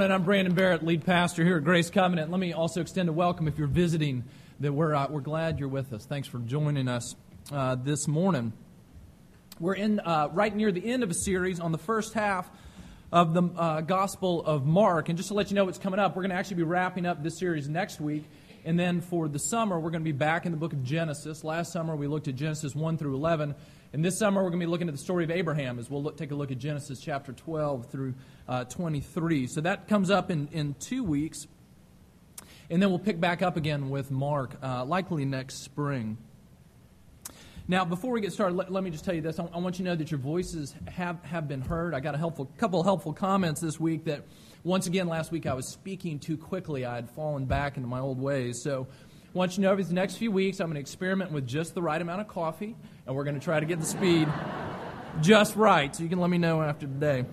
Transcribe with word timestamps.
And 0.00 0.12
I'm 0.12 0.22
Brandon 0.22 0.54
Barrett, 0.54 0.84
lead 0.84 1.04
pastor 1.04 1.44
here 1.44 1.56
at 1.56 1.64
Grace 1.64 1.90
Covenant. 1.90 2.30
Let 2.30 2.38
me 2.38 2.52
also 2.52 2.80
extend 2.80 3.08
a 3.08 3.12
welcome 3.12 3.48
if 3.48 3.58
you're 3.58 3.66
visiting. 3.66 4.22
That 4.60 4.72
we're 4.72 4.94
uh, 4.94 5.08
we're 5.10 5.20
glad 5.20 5.58
you're 5.58 5.68
with 5.68 5.92
us. 5.92 6.06
Thanks 6.06 6.28
for 6.28 6.38
joining 6.38 6.86
us 6.86 7.16
uh, 7.50 7.74
this 7.74 8.06
morning. 8.06 8.52
We're 9.58 9.74
in 9.74 9.98
uh, 9.98 10.28
right 10.32 10.54
near 10.54 10.70
the 10.70 10.88
end 10.88 11.02
of 11.02 11.10
a 11.10 11.14
series 11.14 11.58
on 11.58 11.72
the 11.72 11.78
first 11.78 12.14
half 12.14 12.48
of 13.10 13.34
the 13.34 13.42
uh, 13.42 13.80
Gospel 13.80 14.44
of 14.44 14.64
Mark. 14.64 15.08
And 15.08 15.18
just 15.18 15.30
to 15.30 15.34
let 15.34 15.50
you 15.50 15.56
know 15.56 15.64
what's 15.64 15.78
coming 15.78 15.98
up, 15.98 16.14
we're 16.14 16.22
going 16.22 16.30
to 16.30 16.36
actually 16.36 16.58
be 16.58 16.62
wrapping 16.62 17.04
up 17.04 17.24
this 17.24 17.36
series 17.36 17.68
next 17.68 18.00
week. 18.00 18.24
And 18.64 18.78
then 18.78 19.00
for 19.00 19.26
the 19.26 19.40
summer, 19.40 19.80
we're 19.80 19.90
going 19.90 20.04
to 20.04 20.08
be 20.08 20.12
back 20.12 20.46
in 20.46 20.52
the 20.52 20.58
book 20.58 20.72
of 20.72 20.84
Genesis. 20.84 21.42
Last 21.42 21.72
summer, 21.72 21.96
we 21.96 22.06
looked 22.06 22.28
at 22.28 22.36
Genesis 22.36 22.72
1 22.72 22.98
through 22.98 23.16
11. 23.16 23.56
And 23.92 24.04
this 24.04 24.18
summer, 24.18 24.42
we're 24.42 24.50
going 24.50 24.60
to 24.60 24.66
be 24.66 24.70
looking 24.70 24.88
at 24.88 24.94
the 24.94 25.00
story 25.00 25.24
of 25.24 25.30
Abraham 25.30 25.78
as 25.78 25.88
we'll 25.88 26.02
look, 26.02 26.18
take 26.18 26.30
a 26.30 26.34
look 26.34 26.50
at 26.50 26.58
Genesis 26.58 27.00
chapter 27.00 27.32
12 27.32 27.90
through 27.90 28.14
uh, 28.46 28.64
23. 28.64 29.46
So 29.46 29.62
that 29.62 29.88
comes 29.88 30.10
up 30.10 30.30
in, 30.30 30.48
in 30.52 30.74
two 30.78 31.02
weeks. 31.02 31.46
And 32.68 32.82
then 32.82 32.90
we'll 32.90 32.98
pick 32.98 33.18
back 33.18 33.40
up 33.40 33.56
again 33.56 33.88
with 33.88 34.10
Mark, 34.10 34.56
uh, 34.62 34.84
likely 34.84 35.24
next 35.24 35.62
spring. 35.62 36.18
Now, 37.66 37.86
before 37.86 38.12
we 38.12 38.20
get 38.20 38.32
started, 38.32 38.56
let, 38.56 38.70
let 38.70 38.84
me 38.84 38.90
just 38.90 39.06
tell 39.06 39.14
you 39.14 39.22
this. 39.22 39.38
I, 39.38 39.44
I, 39.44 39.58
want 39.58 39.78
you 39.78 39.84
to 39.84 39.90
know 39.90 39.96
that 39.96 40.10
your 40.10 40.20
voices 40.20 40.74
have, 40.88 41.22
have 41.24 41.48
been 41.48 41.62
heard. 41.62 41.94
I 41.94 42.00
got 42.00 42.14
a 42.14 42.18
helpful, 42.18 42.50
couple 42.58 42.80
of 42.80 42.86
helpful 42.86 43.14
comments 43.14 43.60
this 43.60 43.80
week 43.80 44.04
that, 44.04 44.24
once 44.64 44.86
again, 44.86 45.06
last 45.06 45.32
week 45.32 45.46
I 45.46 45.54
was 45.54 45.66
speaking 45.66 46.18
too 46.18 46.36
quickly. 46.36 46.84
I 46.84 46.94
had 46.94 47.10
fallen 47.10 47.46
back 47.46 47.78
into 47.78 47.88
my 47.88 48.00
old 48.00 48.20
ways. 48.20 48.62
So 48.62 48.86
want 49.38 49.52
you 49.52 49.56
to 49.56 49.60
know 49.60 49.72
over 49.72 49.82
the 49.84 49.94
next 49.94 50.16
few 50.16 50.32
weeks, 50.32 50.58
I'm 50.58 50.66
going 50.66 50.74
to 50.74 50.80
experiment 50.80 51.30
with 51.30 51.46
just 51.46 51.72
the 51.72 51.80
right 51.80 52.02
amount 52.02 52.20
of 52.20 52.26
coffee, 52.26 52.74
and 53.06 53.14
we're 53.14 53.22
going 53.22 53.38
to 53.38 53.40
try 53.40 53.60
to 53.60 53.66
get 53.66 53.78
the 53.78 53.86
speed 53.86 54.26
just 55.20 55.54
right. 55.54 55.94
So 55.94 56.02
you 56.02 56.08
can 56.08 56.18
let 56.18 56.28
me 56.28 56.38
know 56.38 56.60
after 56.60 56.88
today. 56.88 57.24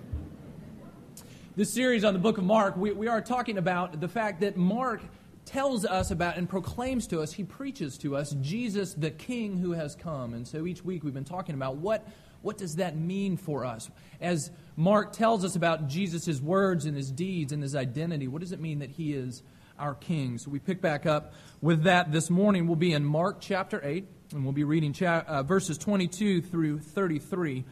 This 1.56 1.74
series 1.74 2.04
on 2.04 2.14
the 2.14 2.20
book 2.20 2.38
of 2.38 2.44
Mark, 2.44 2.76
we, 2.76 2.92
we 2.92 3.08
are 3.08 3.20
talking 3.20 3.58
about 3.58 4.00
the 4.00 4.06
fact 4.06 4.40
that 4.42 4.56
Mark 4.56 5.02
tells 5.46 5.84
us 5.84 6.12
about 6.12 6.36
and 6.36 6.48
proclaims 6.48 7.08
to 7.08 7.22
us, 7.22 7.32
he 7.32 7.42
preaches 7.42 7.98
to 7.98 8.14
us, 8.14 8.36
Jesus 8.40 8.94
the 8.94 9.10
King 9.10 9.56
who 9.56 9.72
has 9.72 9.96
come. 9.96 10.32
And 10.32 10.46
so 10.46 10.64
each 10.64 10.84
week 10.84 11.02
we've 11.02 11.12
been 11.12 11.24
talking 11.24 11.56
about 11.56 11.78
what, 11.78 12.06
what 12.40 12.56
does 12.56 12.76
that 12.76 12.96
mean 12.96 13.36
for 13.36 13.64
us? 13.64 13.90
As 14.20 14.52
Mark 14.76 15.12
tells 15.12 15.44
us 15.44 15.56
about 15.56 15.88
Jesus' 15.88 16.40
words 16.40 16.84
and 16.84 16.96
his 16.96 17.10
deeds 17.10 17.52
and 17.52 17.64
his 17.64 17.74
identity, 17.74 18.28
what 18.28 18.42
does 18.42 18.52
it 18.52 18.60
mean 18.60 18.78
that 18.78 18.90
he 18.90 19.12
is 19.12 19.42
our 19.78 19.94
King? 19.94 20.38
So 20.38 20.50
we 20.50 20.58
pick 20.58 20.80
back 20.80 21.06
up 21.06 21.32
with 21.60 21.84
that 21.84 22.12
this 22.12 22.30
morning. 22.30 22.66
We'll 22.66 22.76
be 22.76 22.92
in 22.92 23.04
Mark 23.04 23.40
chapter 23.40 23.80
8, 23.82 24.06
and 24.32 24.44
we'll 24.44 24.52
be 24.52 24.64
reading 24.64 24.92
cha- 24.92 25.24
uh, 25.26 25.42
verses 25.42 25.78
22 25.78 26.42
through 26.42 26.80
33. 26.80 27.64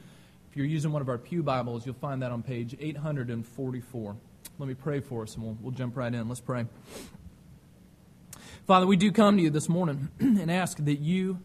If 0.51 0.57
you're 0.57 0.67
using 0.67 0.93
one 0.93 1.03
of 1.03 1.09
our 1.09 1.19
Pew 1.19 1.43
Bibles, 1.43 1.85
you'll 1.85 1.95
find 1.97 2.23
that 2.23 2.31
on 2.31 2.43
page 2.43 2.77
844. 2.79 4.17
Let 4.59 4.69
me 4.69 4.75
pray 4.75 5.01
for 5.01 5.23
us, 5.23 5.35
and 5.35 5.43
we'll, 5.43 5.57
we'll 5.61 5.73
jump 5.73 5.97
right 5.97 6.13
in. 6.13 6.29
Let's 6.29 6.41
pray. 6.41 6.67
Father, 8.67 8.87
we 8.87 8.97
do 8.97 9.11
come 9.13 9.37
to 9.37 9.43
you 9.43 9.51
this 9.51 9.69
morning 9.69 10.09
and 10.21 10.51
ask 10.51 10.79
that 10.79 11.01
you 11.01 11.41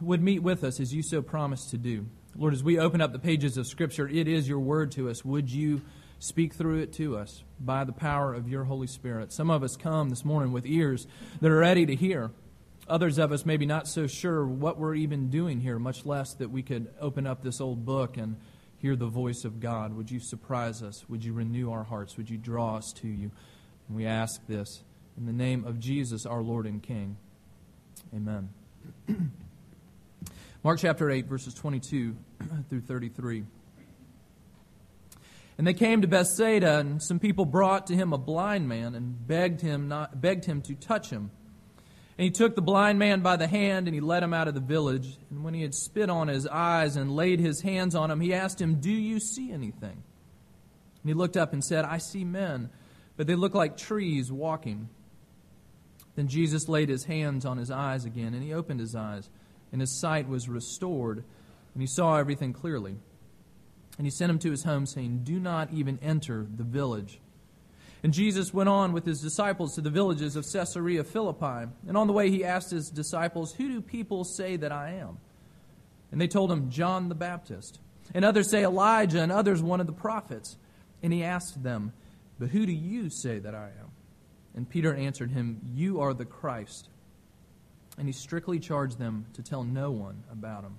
would 0.00 0.22
meet 0.22 0.40
with 0.40 0.64
us 0.64 0.80
as 0.80 0.94
you 0.94 1.02
so 1.02 1.22
promised 1.22 1.70
to 1.70 1.78
do. 1.78 2.06
Lord, 2.36 2.54
as 2.54 2.62
we 2.62 2.78
open 2.78 3.00
up 3.00 3.12
the 3.12 3.18
pages 3.18 3.56
of 3.56 3.66
Scripture, 3.66 4.06
it 4.06 4.28
is 4.28 4.48
your 4.48 4.60
word 4.60 4.92
to 4.92 5.08
us. 5.08 5.24
Would 5.24 5.50
you 5.50 5.80
speak 6.18 6.54
through 6.54 6.78
it 6.78 6.92
to 6.94 7.16
us 7.16 7.42
by 7.60 7.84
the 7.84 7.92
power 7.92 8.34
of 8.34 8.48
your 8.48 8.64
Holy 8.64 8.86
Spirit? 8.86 9.32
Some 9.32 9.50
of 9.50 9.62
us 9.62 9.76
come 9.76 10.10
this 10.10 10.24
morning 10.24 10.52
with 10.52 10.66
ears 10.66 11.06
that 11.40 11.50
are 11.50 11.58
ready 11.58 11.86
to 11.86 11.94
hear. 11.94 12.30
Others 12.88 13.18
of 13.18 13.32
us 13.32 13.44
maybe 13.44 13.66
not 13.66 13.88
so 13.88 14.06
sure 14.06 14.46
what 14.46 14.78
we're 14.78 14.94
even 14.94 15.28
doing 15.28 15.60
here, 15.60 15.78
much 15.78 16.06
less 16.06 16.34
that 16.34 16.50
we 16.50 16.62
could 16.62 16.88
open 17.00 17.26
up 17.26 17.42
this 17.42 17.60
old 17.60 17.84
book 17.84 18.16
and 18.16 18.36
hear 18.78 18.94
the 18.94 19.06
voice 19.06 19.44
of 19.44 19.58
God. 19.58 19.96
Would 19.96 20.10
you 20.10 20.20
surprise 20.20 20.82
us? 20.82 21.04
Would 21.08 21.24
you 21.24 21.32
renew 21.32 21.72
our 21.72 21.82
hearts? 21.82 22.16
Would 22.16 22.30
you 22.30 22.36
draw 22.36 22.76
us 22.76 22.92
to 22.98 23.08
you? 23.08 23.30
And 23.88 23.96
we 23.96 24.06
ask 24.06 24.46
this 24.46 24.82
in 25.16 25.26
the 25.26 25.32
name 25.32 25.64
of 25.64 25.80
Jesus, 25.80 26.26
our 26.26 26.42
Lord 26.42 26.66
and 26.66 26.82
King. 26.82 27.16
Amen. 28.14 28.50
Mark 30.62 30.78
chapter 30.78 31.10
8, 31.10 31.26
verses 31.26 31.54
22 31.54 32.16
through 32.68 32.80
33. 32.82 33.44
And 35.58 35.66
they 35.66 35.74
came 35.74 36.02
to 36.02 36.08
Bethsaida, 36.08 36.78
and 36.78 37.02
some 37.02 37.18
people 37.18 37.46
brought 37.46 37.86
to 37.86 37.94
him 37.94 38.12
a 38.12 38.18
blind 38.18 38.68
man 38.68 38.94
and 38.94 39.26
begged 39.26 39.62
him, 39.62 39.88
not, 39.88 40.20
begged 40.20 40.44
him 40.44 40.60
to 40.62 40.74
touch 40.74 41.08
him. 41.10 41.30
And 42.18 42.24
he 42.24 42.30
took 42.30 42.54
the 42.54 42.62
blind 42.62 42.98
man 42.98 43.20
by 43.20 43.36
the 43.36 43.46
hand 43.46 43.88
and 43.88 43.94
he 43.94 44.00
led 44.00 44.22
him 44.22 44.32
out 44.32 44.48
of 44.48 44.54
the 44.54 44.60
village. 44.60 45.18
And 45.30 45.44
when 45.44 45.52
he 45.52 45.60
had 45.60 45.74
spit 45.74 46.08
on 46.08 46.28
his 46.28 46.46
eyes 46.46 46.96
and 46.96 47.14
laid 47.14 47.40
his 47.40 47.60
hands 47.60 47.94
on 47.94 48.10
him, 48.10 48.20
he 48.20 48.32
asked 48.32 48.60
him, 48.60 48.80
Do 48.80 48.90
you 48.90 49.20
see 49.20 49.52
anything? 49.52 50.02
And 51.02 51.10
he 51.10 51.14
looked 51.14 51.36
up 51.36 51.52
and 51.52 51.62
said, 51.62 51.84
I 51.84 51.98
see 51.98 52.24
men, 52.24 52.70
but 53.16 53.26
they 53.26 53.34
look 53.34 53.54
like 53.54 53.76
trees 53.76 54.32
walking. 54.32 54.88
Then 56.14 56.28
Jesus 56.28 56.68
laid 56.68 56.88
his 56.88 57.04
hands 57.04 57.44
on 57.44 57.58
his 57.58 57.70
eyes 57.70 58.06
again, 58.06 58.32
and 58.32 58.42
he 58.42 58.54
opened 58.54 58.80
his 58.80 58.94
eyes, 58.94 59.28
and 59.70 59.82
his 59.82 60.00
sight 60.00 60.26
was 60.26 60.48
restored, 60.48 61.18
and 61.74 61.82
he 61.82 61.86
saw 61.86 62.16
everything 62.16 62.54
clearly. 62.54 62.96
And 63.98 64.06
he 64.06 64.10
sent 64.10 64.30
him 64.30 64.38
to 64.40 64.50
his 64.50 64.64
home, 64.64 64.86
saying, 64.86 65.20
Do 65.24 65.40
not 65.40 65.72
even 65.72 65.98
enter 66.02 66.46
the 66.54 66.64
village. 66.64 67.20
And 68.02 68.12
Jesus 68.12 68.52
went 68.52 68.68
on 68.68 68.92
with 68.92 69.06
his 69.06 69.20
disciples 69.20 69.74
to 69.74 69.80
the 69.80 69.90
villages 69.90 70.36
of 70.36 70.46
Caesarea 70.50 71.02
Philippi. 71.02 71.70
And 71.88 71.96
on 71.96 72.06
the 72.06 72.12
way, 72.12 72.30
he 72.30 72.44
asked 72.44 72.70
his 72.70 72.90
disciples, 72.90 73.54
Who 73.54 73.68
do 73.68 73.80
people 73.80 74.24
say 74.24 74.56
that 74.56 74.70
I 74.70 74.92
am? 74.92 75.18
And 76.12 76.20
they 76.20 76.28
told 76.28 76.52
him, 76.52 76.70
John 76.70 77.08
the 77.08 77.14
Baptist. 77.14 77.80
And 78.14 78.24
others 78.24 78.50
say 78.50 78.62
Elijah, 78.62 79.20
and 79.20 79.32
others 79.32 79.62
one 79.62 79.80
of 79.80 79.86
the 79.86 79.92
prophets. 79.92 80.56
And 81.02 81.12
he 81.12 81.24
asked 81.24 81.62
them, 81.62 81.92
But 82.38 82.50
who 82.50 82.66
do 82.66 82.72
you 82.72 83.10
say 83.10 83.38
that 83.38 83.54
I 83.54 83.70
am? 83.80 83.90
And 84.54 84.68
Peter 84.68 84.94
answered 84.94 85.30
him, 85.30 85.60
You 85.74 86.00
are 86.00 86.14
the 86.14 86.24
Christ. 86.24 86.88
And 87.98 88.06
he 88.06 88.12
strictly 88.12 88.58
charged 88.58 88.98
them 88.98 89.26
to 89.32 89.42
tell 89.42 89.64
no 89.64 89.90
one 89.90 90.22
about 90.30 90.64
him. 90.64 90.78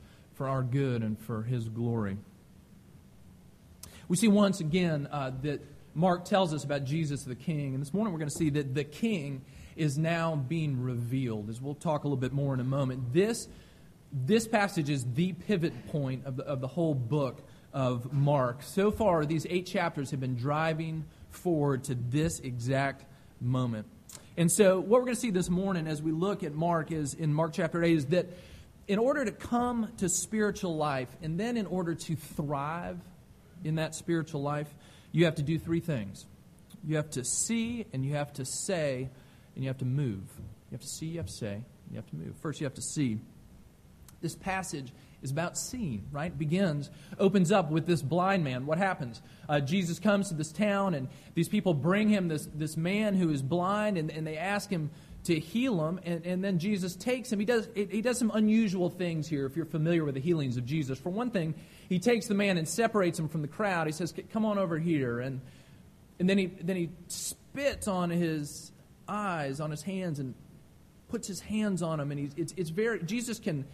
for 0.33 0.47
our 0.47 0.63
good 0.63 1.03
and 1.03 1.19
for 1.19 1.43
his 1.43 1.67
glory. 1.69 2.17
We 4.07 4.17
see 4.17 4.27
once 4.27 4.59
again 4.59 5.07
uh, 5.11 5.31
that 5.43 5.61
Mark 5.93 6.25
tells 6.25 6.53
us 6.53 6.63
about 6.63 6.85
Jesus 6.85 7.23
the 7.23 7.35
King, 7.35 7.73
and 7.73 7.81
this 7.81 7.93
morning 7.93 8.13
we're 8.13 8.19
going 8.19 8.29
to 8.29 8.37
see 8.37 8.49
that 8.51 8.73
the 8.73 8.83
King 8.83 9.41
is 9.75 9.97
now 9.97 10.35
being 10.35 10.81
revealed, 10.81 11.49
as 11.49 11.61
we'll 11.61 11.75
talk 11.75 12.03
a 12.03 12.07
little 12.07 12.17
bit 12.17 12.33
more 12.33 12.53
in 12.53 12.59
a 12.59 12.65
moment. 12.65 13.13
This, 13.13 13.47
this 14.11 14.47
passage 14.47 14.89
is 14.89 15.05
the 15.13 15.33
pivot 15.33 15.87
point 15.87 16.25
of 16.25 16.35
the, 16.37 16.43
of 16.43 16.61
the 16.61 16.67
whole 16.67 16.93
book 16.93 17.41
of 17.73 18.11
Mark. 18.11 18.63
So 18.63 18.91
far, 18.91 19.25
these 19.25 19.45
eight 19.49 19.65
chapters 19.65 20.11
have 20.11 20.19
been 20.19 20.35
driving 20.35 21.05
forward 21.29 21.85
to 21.85 21.95
this 21.95 22.39
exact 22.39 23.05
moment. 23.39 23.87
And 24.37 24.51
so, 24.51 24.79
what 24.79 24.99
we're 24.99 25.05
going 25.05 25.15
to 25.15 25.21
see 25.21 25.31
this 25.31 25.49
morning 25.49 25.87
as 25.87 26.01
we 26.01 26.11
look 26.11 26.43
at 26.43 26.53
Mark 26.53 26.91
is 26.91 27.13
in 27.13 27.33
Mark 27.33 27.53
chapter 27.53 27.83
8 27.83 27.95
is 27.95 28.05
that 28.07 28.27
in 28.91 28.99
order 28.99 29.23
to 29.23 29.31
come 29.31 29.87
to 29.95 30.09
spiritual 30.09 30.75
life 30.75 31.07
and 31.21 31.39
then 31.39 31.55
in 31.55 31.65
order 31.65 31.95
to 31.95 32.13
thrive 32.13 32.99
in 33.63 33.75
that 33.75 33.95
spiritual 33.95 34.41
life, 34.41 34.67
you 35.13 35.23
have 35.23 35.35
to 35.35 35.41
do 35.41 35.57
three 35.57 35.79
things. 35.79 36.25
You 36.85 36.97
have 36.97 37.09
to 37.11 37.23
see 37.23 37.85
and 37.93 38.03
you 38.03 38.15
have 38.15 38.33
to 38.33 38.43
say 38.43 39.07
and 39.55 39.63
you 39.63 39.69
have 39.69 39.77
to 39.77 39.85
move. 39.85 40.23
You 40.37 40.73
have 40.73 40.81
to 40.81 40.87
see, 40.89 41.05
you 41.05 41.19
have 41.19 41.27
to 41.27 41.31
say, 41.31 41.61
you 41.89 41.95
have 41.95 42.09
to 42.09 42.15
move. 42.17 42.35
First, 42.41 42.59
you 42.59 42.65
have 42.65 42.73
to 42.73 42.81
see. 42.81 43.19
This 44.19 44.35
passage 44.35 44.91
is 45.23 45.31
about 45.31 45.57
seeing, 45.57 46.03
right? 46.11 46.37
Begins, 46.37 46.89
opens 47.17 47.49
up 47.49 47.71
with 47.71 47.85
this 47.85 48.01
blind 48.01 48.43
man. 48.43 48.65
What 48.65 48.77
happens? 48.77 49.21
Uh, 49.47 49.61
Jesus 49.61 49.99
comes 49.99 50.27
to 50.29 50.33
this 50.33 50.51
town, 50.51 50.95
and 50.95 51.07
these 51.33 51.47
people 51.47 51.73
bring 51.73 52.09
him 52.09 52.27
this, 52.27 52.45
this 52.53 52.75
man 52.75 53.15
who 53.15 53.29
is 53.29 53.41
blind, 53.41 53.97
and, 53.97 54.11
and 54.11 54.27
they 54.27 54.37
ask 54.37 54.69
him 54.69 54.89
to 55.25 55.39
heal 55.39 55.87
him. 55.87 55.99
And, 56.03 56.25
and 56.25 56.43
then 56.43 56.59
Jesus 56.59 56.95
takes 56.95 57.31
him. 57.31 57.39
He 57.39 57.45
does, 57.45 57.67
he 57.75 58.01
does 58.01 58.17
some 58.17 58.31
unusual 58.33 58.89
things 58.89 59.27
here, 59.27 59.45
if 59.45 59.55
you're 59.55 59.65
familiar 59.65 60.03
with 60.03 60.15
the 60.15 60.21
healings 60.21 60.57
of 60.57 60.65
Jesus. 60.65 60.99
For 60.99 61.09
one 61.09 61.31
thing, 61.31 61.53
he 61.89 61.99
takes 61.99 62.27
the 62.27 62.33
man 62.33 62.57
and 62.57 62.67
separates 62.67 63.19
him 63.19 63.29
from 63.29 63.41
the 63.41 63.47
crowd. 63.47 63.87
He 63.87 63.93
says, 63.93 64.13
Come 64.31 64.45
on 64.45 64.57
over 64.57 64.79
here. 64.79 65.19
And, 65.19 65.41
and 66.19 66.29
then, 66.29 66.37
he, 66.37 66.47
then 66.47 66.75
he 66.75 66.89
spits 67.07 67.87
on 67.87 68.09
his 68.09 68.71
eyes, 69.07 69.59
on 69.59 69.71
his 69.71 69.83
hands, 69.83 70.19
and 70.19 70.33
puts 71.09 71.27
his 71.27 71.39
hands 71.39 71.81
on 71.81 71.99
him. 71.99 72.11
And 72.11 72.19
he's, 72.19 72.33
it's, 72.37 72.53
it's 72.57 72.69
very, 72.69 73.03
Jesus 73.03 73.39
can 73.39 73.65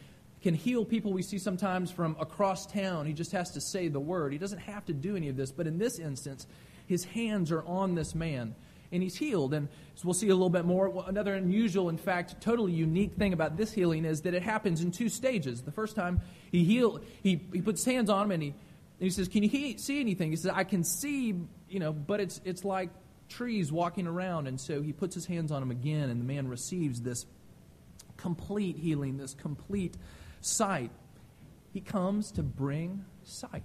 can 0.41 0.53
heal 0.53 0.85
people 0.85 1.13
we 1.13 1.23
see 1.23 1.39
sometimes 1.39 1.91
from 1.91 2.15
across 2.19 2.65
town. 2.67 3.05
He 3.05 3.13
just 3.13 3.31
has 3.31 3.51
to 3.51 3.61
say 3.61 3.88
the 3.88 3.99
word. 3.99 4.31
He 4.31 4.38
doesn't 4.38 4.59
have 4.59 4.85
to 4.85 4.94
do 4.94 5.15
any 5.15 5.29
of 5.29 5.35
this. 5.35 5.51
But 5.51 5.67
in 5.67 5.77
this 5.79 5.99
instance, 5.99 6.45
his 6.85 7.03
hands 7.03 7.51
are 7.51 7.63
on 7.63 7.95
this 7.95 8.13
man 8.13 8.55
and 8.91 9.03
he's 9.03 9.15
healed. 9.15 9.53
And 9.53 9.67
we'll 10.03 10.13
see 10.13 10.29
a 10.29 10.33
little 10.33 10.49
bit 10.49 10.65
more. 10.65 11.03
Another 11.07 11.33
unusual, 11.33 11.89
in 11.89 11.97
fact, 11.97 12.39
totally 12.41 12.71
unique 12.71 13.13
thing 13.15 13.33
about 13.33 13.57
this 13.57 13.71
healing 13.71 14.05
is 14.05 14.21
that 14.21 14.33
it 14.33 14.43
happens 14.43 14.81
in 14.81 14.91
two 14.91 15.09
stages. 15.09 15.61
The 15.61 15.71
first 15.71 15.95
time 15.95 16.21
he 16.51 16.63
heal, 16.63 17.01
he, 17.23 17.41
he 17.51 17.61
puts 17.61 17.83
his 17.83 17.93
hands 17.93 18.09
on 18.09 18.25
him 18.25 18.31
and 18.31 18.43
he, 18.43 18.49
and 18.49 19.03
he 19.05 19.09
says, 19.09 19.27
Can 19.27 19.43
you 19.43 19.49
he, 19.49 19.77
see 19.77 19.99
anything? 19.99 20.31
He 20.31 20.37
says, 20.37 20.51
I 20.53 20.63
can 20.63 20.83
see, 20.83 21.35
you 21.69 21.79
know, 21.79 21.93
but 21.93 22.19
it's, 22.19 22.41
it's 22.45 22.63
like 22.63 22.89
trees 23.29 23.71
walking 23.71 24.07
around. 24.07 24.47
And 24.47 24.59
so 24.59 24.81
he 24.81 24.93
puts 24.93 25.13
his 25.13 25.25
hands 25.25 25.51
on 25.51 25.61
him 25.61 25.71
again, 25.71 26.09
and 26.09 26.19
the 26.19 26.25
man 26.25 26.47
receives 26.47 27.01
this 27.01 27.25
complete 28.15 28.77
healing, 28.77 29.17
this 29.17 29.33
complete 29.33 29.95
sight. 30.41 30.91
He 31.73 31.81
comes 31.81 32.31
to 32.31 32.43
bring 32.43 33.05
sight. 33.23 33.63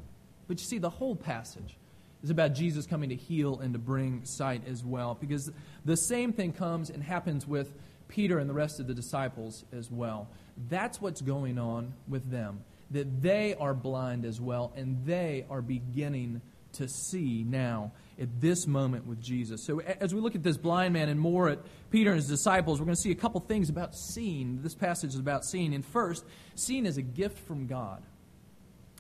But 0.49 0.61
you 0.61 0.67
see, 0.67 0.79
the 0.79 0.91
whole 0.91 1.17
passage 1.17 1.79
is 2.23 2.31
about 2.31 2.55
Jesus 2.55 2.87
coming 2.87 3.09
to 3.11 3.17
heal 3.17 3.61
and 3.61 3.73
to 3.73 3.79
bring 3.79 4.25
sight 4.25 4.63
as 4.69 4.85
well. 4.85 5.17
Because 5.21 5.51
the 5.85 5.97
same 5.97 6.33
thing 6.33 6.53
comes 6.53 6.91
and 6.91 7.03
happens 7.03 7.47
with 7.47 7.73
Peter 8.09 8.39
and 8.39 8.49
the 8.49 8.55
rest 8.55 8.79
of 8.79 8.87
the 8.87 8.95
disciples 8.95 9.65
as 9.73 9.91
well. 9.91 10.29
That's 10.69 11.01
what's 11.01 11.21
going 11.21 11.59
on 11.59 11.95
with 12.09 12.31
them. 12.31 12.61
That 12.91 13.23
they 13.23 13.55
are 13.55 13.73
blind 13.73 14.27
as 14.27 14.41
well, 14.41 14.73
and 14.77 15.07
they 15.07 15.47
are 15.49 15.63
beginning 15.63 16.43
to 16.75 16.89
see 16.89 17.43
now 17.43 17.93
at 18.21 18.41
this 18.41 18.67
moment 18.67 19.07
with 19.07 19.21
Jesus. 19.21 19.65
So, 19.65 19.81
as 19.81 20.15
we 20.15 20.21
look 20.21 20.35
at 20.35 20.43
this 20.43 20.59
blind 20.59 20.93
man 20.93 21.09
and 21.09 21.19
more 21.19 21.49
at 21.49 21.59
Peter 21.91 22.11
and 22.11 22.19
his 22.19 22.29
disciples, 22.29 22.81
we're 22.81 22.87
going 22.87 22.97
to 22.97 23.01
see 23.01 23.11
a 23.11 23.17
couple 23.17 23.41
things 23.41 23.71
about 23.71 23.95
seeing. 23.95 24.63
This 24.63 24.75
passage 24.75 25.11
is 25.11 25.19
about 25.19 25.45
seeing. 25.45 25.75
And 25.75 25.85
first, 25.85 26.25
seeing 26.55 26.85
is 26.85 26.99
a 26.99 27.03
gift 27.03 27.39
from 27.47 27.67
God. 27.67 28.03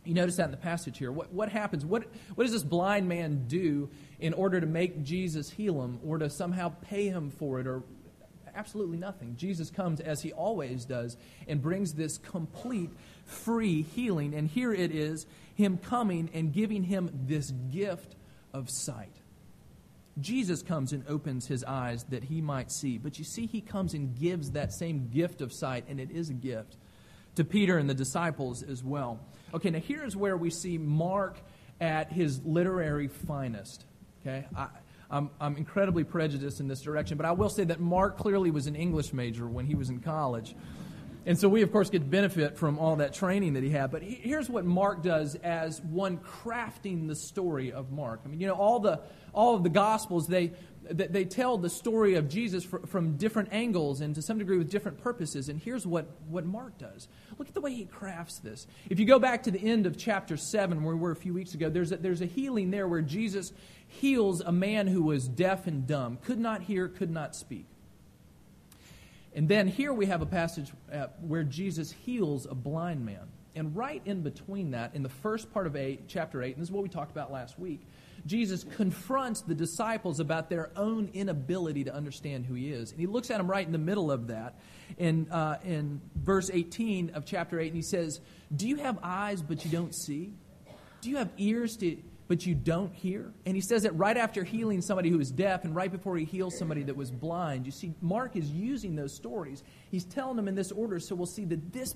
You 0.04 0.14
notice 0.14 0.36
that 0.36 0.46
in 0.46 0.50
the 0.50 0.56
passage 0.56 0.98
here. 0.98 1.12
What, 1.12 1.32
what 1.32 1.48
happens? 1.48 1.84
What, 1.86 2.04
what 2.34 2.44
does 2.44 2.52
this 2.52 2.64
blind 2.64 3.08
man 3.08 3.44
do 3.46 3.88
in 4.18 4.32
order 4.34 4.60
to 4.60 4.66
make 4.66 5.02
Jesus 5.04 5.48
heal 5.48 5.82
him 5.82 6.00
or 6.04 6.18
to 6.18 6.28
somehow 6.28 6.70
pay 6.88 7.08
him 7.08 7.30
for 7.30 7.60
it 7.60 7.66
or 7.68 7.84
absolutely 8.54 8.98
nothing? 8.98 9.36
Jesus 9.36 9.70
comes 9.70 10.00
as 10.00 10.20
he 10.20 10.32
always 10.32 10.84
does 10.84 11.16
and 11.46 11.62
brings 11.62 11.94
this 11.94 12.18
complete 12.18 12.90
free 13.26 13.82
healing. 13.82 14.34
And 14.34 14.48
here 14.48 14.72
it 14.72 14.90
is 14.90 15.24
him 15.54 15.78
coming 15.78 16.30
and 16.34 16.52
giving 16.52 16.82
him 16.82 17.10
this 17.26 17.52
gift 17.70 18.16
of 18.52 18.68
sight. 18.70 19.14
Jesus 20.20 20.62
comes 20.62 20.92
and 20.92 21.06
opens 21.08 21.46
his 21.46 21.64
eyes 21.64 22.04
that 22.10 22.24
he 22.24 22.40
might 22.40 22.70
see. 22.70 22.98
But 22.98 23.18
you 23.18 23.24
see, 23.24 23.46
he 23.46 23.60
comes 23.60 23.94
and 23.94 24.18
gives 24.18 24.50
that 24.50 24.72
same 24.72 25.08
gift 25.08 25.40
of 25.40 25.52
sight, 25.52 25.84
and 25.88 25.98
it 25.98 26.10
is 26.10 26.28
a 26.28 26.34
gift 26.34 26.76
to 27.36 27.44
Peter 27.44 27.78
and 27.78 27.88
the 27.88 27.94
disciples 27.94 28.62
as 28.62 28.82
well. 28.82 29.20
Okay, 29.54 29.70
now 29.70 29.78
here's 29.78 30.16
where 30.16 30.36
we 30.36 30.50
see 30.50 30.78
Mark 30.78 31.38
at 31.80 32.12
his 32.12 32.40
literary 32.44 33.08
finest. 33.08 33.84
Okay, 34.20 34.46
I, 34.56 34.68
I'm, 35.10 35.30
I'm 35.40 35.56
incredibly 35.56 36.04
prejudiced 36.04 36.60
in 36.60 36.68
this 36.68 36.80
direction, 36.80 37.16
but 37.16 37.26
I 37.26 37.32
will 37.32 37.50
say 37.50 37.64
that 37.64 37.80
Mark 37.80 38.16
clearly 38.16 38.50
was 38.50 38.66
an 38.66 38.74
English 38.76 39.12
major 39.12 39.46
when 39.46 39.66
he 39.66 39.74
was 39.74 39.90
in 39.90 40.00
college. 40.00 40.54
And 41.24 41.38
so 41.38 41.48
we, 41.48 41.62
of 41.62 41.70
course, 41.70 41.88
get 41.88 42.10
benefit 42.10 42.58
from 42.58 42.78
all 42.78 42.96
that 42.96 43.12
training 43.12 43.52
that 43.52 43.62
he 43.62 43.70
had. 43.70 43.92
But 43.92 44.02
here's 44.02 44.48
what 44.48 44.64
Mark 44.64 45.02
does 45.02 45.36
as 45.36 45.80
one 45.82 46.18
crafting 46.18 47.06
the 47.06 47.14
story 47.14 47.70
of 47.70 47.92
Mark. 47.92 48.22
I 48.24 48.28
mean, 48.28 48.40
you 48.40 48.48
know, 48.48 48.54
all, 48.54 48.80
the, 48.80 49.00
all 49.32 49.54
of 49.54 49.62
the 49.62 49.68
Gospels, 49.68 50.26
they, 50.26 50.52
they 50.92 51.24
tell 51.24 51.58
the 51.58 51.70
story 51.70 52.14
of 52.14 52.28
Jesus 52.28 52.66
from 52.86 53.16
different 53.16 53.48
angles 53.52 54.00
and 54.00 54.14
to 54.14 54.22
some 54.22 54.38
degree 54.38 54.58
with 54.58 54.70
different 54.70 55.02
purposes. 55.02 55.48
And 55.48 55.60
here's 55.60 55.86
what, 55.86 56.06
what 56.28 56.44
Mark 56.44 56.78
does. 56.78 57.08
Look 57.38 57.48
at 57.48 57.54
the 57.54 57.60
way 57.60 57.74
he 57.74 57.84
crafts 57.84 58.38
this. 58.38 58.66
If 58.88 58.98
you 59.00 59.06
go 59.06 59.18
back 59.18 59.44
to 59.44 59.50
the 59.50 59.60
end 59.60 59.86
of 59.86 59.96
chapter 59.96 60.36
7, 60.36 60.82
where 60.82 60.94
we 60.94 61.00
were 61.00 61.10
a 61.10 61.16
few 61.16 61.34
weeks 61.34 61.54
ago, 61.54 61.70
there's 61.70 61.92
a, 61.92 61.96
there's 61.96 62.20
a 62.20 62.26
healing 62.26 62.70
there 62.70 62.86
where 62.86 63.02
Jesus 63.02 63.52
heals 63.86 64.40
a 64.40 64.52
man 64.52 64.86
who 64.86 65.02
was 65.02 65.28
deaf 65.28 65.66
and 65.66 65.86
dumb, 65.86 66.18
could 66.22 66.38
not 66.38 66.62
hear, 66.62 66.88
could 66.88 67.10
not 67.10 67.34
speak. 67.34 67.66
And 69.34 69.48
then 69.48 69.66
here 69.66 69.92
we 69.92 70.06
have 70.06 70.22
a 70.22 70.26
passage 70.26 70.70
uh, 70.92 71.06
where 71.20 71.44
Jesus 71.44 71.90
heals 71.90 72.46
a 72.46 72.54
blind 72.54 73.04
man. 73.04 73.28
And 73.54 73.76
right 73.76 74.02
in 74.04 74.22
between 74.22 74.70
that, 74.70 74.94
in 74.94 75.02
the 75.02 75.08
first 75.08 75.52
part 75.52 75.66
of 75.66 75.76
eight, 75.76 76.04
chapter 76.08 76.42
8, 76.42 76.54
and 76.54 76.62
this 76.62 76.68
is 76.68 76.72
what 76.72 76.82
we 76.82 76.88
talked 76.88 77.10
about 77.10 77.30
last 77.30 77.58
week, 77.58 77.82
Jesus 78.26 78.64
confronts 78.76 79.40
the 79.40 79.54
disciples 79.54 80.20
about 80.20 80.48
their 80.48 80.70
own 80.76 81.10
inability 81.12 81.84
to 81.84 81.94
understand 81.94 82.46
who 82.46 82.54
he 82.54 82.70
is. 82.70 82.92
And 82.92 83.00
he 83.00 83.06
looks 83.06 83.30
at 83.30 83.38
them 83.38 83.50
right 83.50 83.66
in 83.66 83.72
the 83.72 83.78
middle 83.78 84.12
of 84.12 84.28
that 84.28 84.58
in, 84.96 85.30
uh, 85.30 85.58
in 85.64 86.00
verse 86.14 86.50
18 86.52 87.10
of 87.10 87.24
chapter 87.24 87.58
8, 87.58 87.68
and 87.68 87.76
he 87.76 87.82
says, 87.82 88.20
Do 88.54 88.68
you 88.68 88.76
have 88.76 88.98
eyes 89.02 89.42
but 89.42 89.64
you 89.64 89.70
don't 89.70 89.94
see? 89.94 90.34
Do 91.00 91.10
you 91.10 91.16
have 91.16 91.30
ears 91.36 91.76
to, 91.78 91.96
but 92.28 92.46
you 92.46 92.54
don't 92.54 92.94
hear. 92.94 93.32
And 93.44 93.54
he 93.54 93.60
says 93.60 93.84
it 93.84 93.92
right 93.94 94.16
after 94.16 94.44
healing 94.44 94.80
somebody 94.80 95.10
who 95.10 95.18
was 95.18 95.30
deaf 95.30 95.64
and 95.64 95.74
right 95.74 95.90
before 95.90 96.16
he 96.16 96.24
heals 96.24 96.56
somebody 96.56 96.82
that 96.84 96.96
was 96.96 97.10
blind. 97.10 97.66
You 97.66 97.72
see, 97.72 97.92
Mark 98.00 98.36
is 98.36 98.48
using 98.50 98.96
those 98.96 99.14
stories. 99.14 99.62
He's 99.90 100.04
telling 100.04 100.36
them 100.36 100.48
in 100.48 100.54
this 100.54 100.72
order, 100.72 100.98
so 100.98 101.14
we'll 101.14 101.26
see 101.26 101.44
that 101.46 101.72
this, 101.72 101.94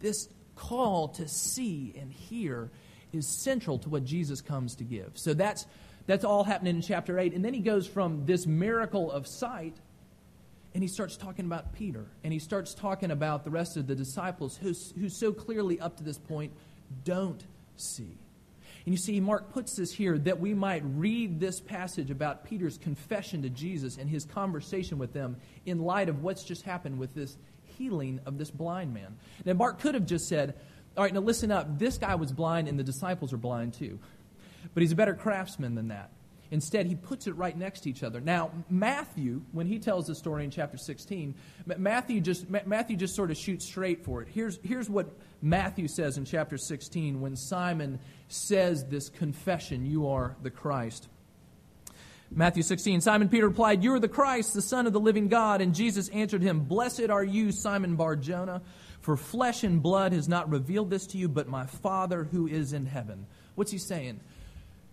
this 0.00 0.28
call 0.54 1.08
to 1.08 1.28
see 1.28 1.94
and 2.00 2.10
hear 2.12 2.70
is 3.12 3.42
central 3.42 3.78
to 3.80 3.88
what 3.88 4.04
Jesus 4.04 4.40
comes 4.40 4.74
to 4.76 4.84
give. 4.84 5.12
So 5.14 5.34
that's, 5.34 5.66
that's 6.06 6.24
all 6.24 6.44
happening 6.44 6.76
in 6.76 6.82
chapter 6.82 7.18
8. 7.18 7.34
And 7.34 7.44
then 7.44 7.54
he 7.54 7.60
goes 7.60 7.86
from 7.86 8.26
this 8.26 8.46
miracle 8.46 9.10
of 9.10 9.26
sight 9.26 9.76
and 10.76 10.82
he 10.82 10.88
starts 10.88 11.16
talking 11.16 11.46
about 11.46 11.72
Peter, 11.72 12.04
and 12.22 12.34
he 12.34 12.38
starts 12.38 12.74
talking 12.74 13.10
about 13.10 13.44
the 13.44 13.50
rest 13.50 13.78
of 13.78 13.86
the 13.86 13.94
disciples 13.94 14.58
who, 14.58 14.74
who 15.00 15.08
so 15.08 15.32
clearly 15.32 15.80
up 15.80 15.96
to 15.96 16.04
this 16.04 16.18
point 16.18 16.52
don't 17.02 17.42
see. 17.76 18.18
And 18.84 18.92
you 18.92 18.98
see, 18.98 19.18
Mark 19.18 19.54
puts 19.54 19.74
this 19.74 19.90
here 19.90 20.18
that 20.18 20.38
we 20.38 20.52
might 20.52 20.82
read 20.84 21.40
this 21.40 21.60
passage 21.60 22.10
about 22.10 22.44
Peter's 22.44 22.76
confession 22.76 23.40
to 23.40 23.48
Jesus 23.48 23.96
and 23.96 24.10
his 24.10 24.26
conversation 24.26 24.98
with 24.98 25.14
them 25.14 25.38
in 25.64 25.80
light 25.80 26.10
of 26.10 26.22
what's 26.22 26.44
just 26.44 26.60
happened 26.60 26.98
with 26.98 27.14
this 27.14 27.38
healing 27.78 28.20
of 28.26 28.36
this 28.36 28.50
blind 28.50 28.92
man. 28.92 29.16
Now, 29.46 29.54
Mark 29.54 29.80
could 29.80 29.94
have 29.94 30.04
just 30.04 30.28
said, 30.28 30.56
All 30.96 31.04
right, 31.04 31.12
now 31.12 31.20
listen 31.20 31.50
up. 31.50 31.78
This 31.78 31.98
guy 31.98 32.14
was 32.14 32.32
blind 32.32 32.68
and 32.68 32.78
the 32.78 32.84
disciples 32.84 33.32
are 33.32 33.38
blind 33.38 33.74
too. 33.74 33.98
But 34.74 34.82
he's 34.82 34.92
a 34.92 34.96
better 34.96 35.14
craftsman 35.14 35.74
than 35.74 35.88
that. 35.88 36.10
Instead, 36.50 36.86
he 36.86 36.94
puts 36.94 37.26
it 37.26 37.36
right 37.36 37.56
next 37.56 37.80
to 37.80 37.90
each 37.90 38.02
other. 38.02 38.20
Now, 38.20 38.52
Matthew, 38.70 39.42
when 39.52 39.66
he 39.66 39.78
tells 39.78 40.06
the 40.06 40.14
story 40.14 40.44
in 40.44 40.50
chapter 40.50 40.76
16, 40.76 41.34
Matthew 41.76 42.20
just, 42.20 42.48
Matthew 42.48 42.96
just 42.96 43.16
sort 43.16 43.30
of 43.30 43.36
shoots 43.36 43.64
straight 43.64 44.04
for 44.04 44.22
it. 44.22 44.28
Here's, 44.28 44.58
here's 44.62 44.88
what 44.88 45.08
Matthew 45.42 45.88
says 45.88 46.18
in 46.18 46.24
chapter 46.24 46.56
16 46.56 47.20
when 47.20 47.36
Simon 47.36 47.98
says 48.28 48.84
this 48.84 49.08
confession, 49.08 49.86
You 49.86 50.08
are 50.08 50.36
the 50.42 50.50
Christ. 50.50 51.08
Matthew 52.30 52.62
16, 52.62 53.00
Simon 53.00 53.28
Peter 53.28 53.48
replied, 53.48 53.82
You 53.82 53.94
are 53.94 54.00
the 54.00 54.08
Christ, 54.08 54.54
the 54.54 54.62
Son 54.62 54.86
of 54.86 54.92
the 54.92 55.00
living 55.00 55.28
God. 55.28 55.60
And 55.60 55.74
Jesus 55.74 56.08
answered 56.08 56.42
him, 56.42 56.60
Blessed 56.60 57.10
are 57.10 57.24
you, 57.24 57.52
Simon 57.52 57.96
Bar 57.96 58.16
Jonah, 58.16 58.62
for 59.06 59.16
flesh 59.16 59.62
and 59.62 59.80
blood 59.80 60.12
has 60.12 60.28
not 60.28 60.50
revealed 60.50 60.90
this 60.90 61.06
to 61.06 61.16
you, 61.16 61.28
but 61.28 61.46
my 61.46 61.64
Father 61.64 62.24
who 62.24 62.48
is 62.48 62.72
in 62.72 62.86
heaven. 62.86 63.24
What's 63.54 63.70
he 63.70 63.78
saying? 63.78 64.18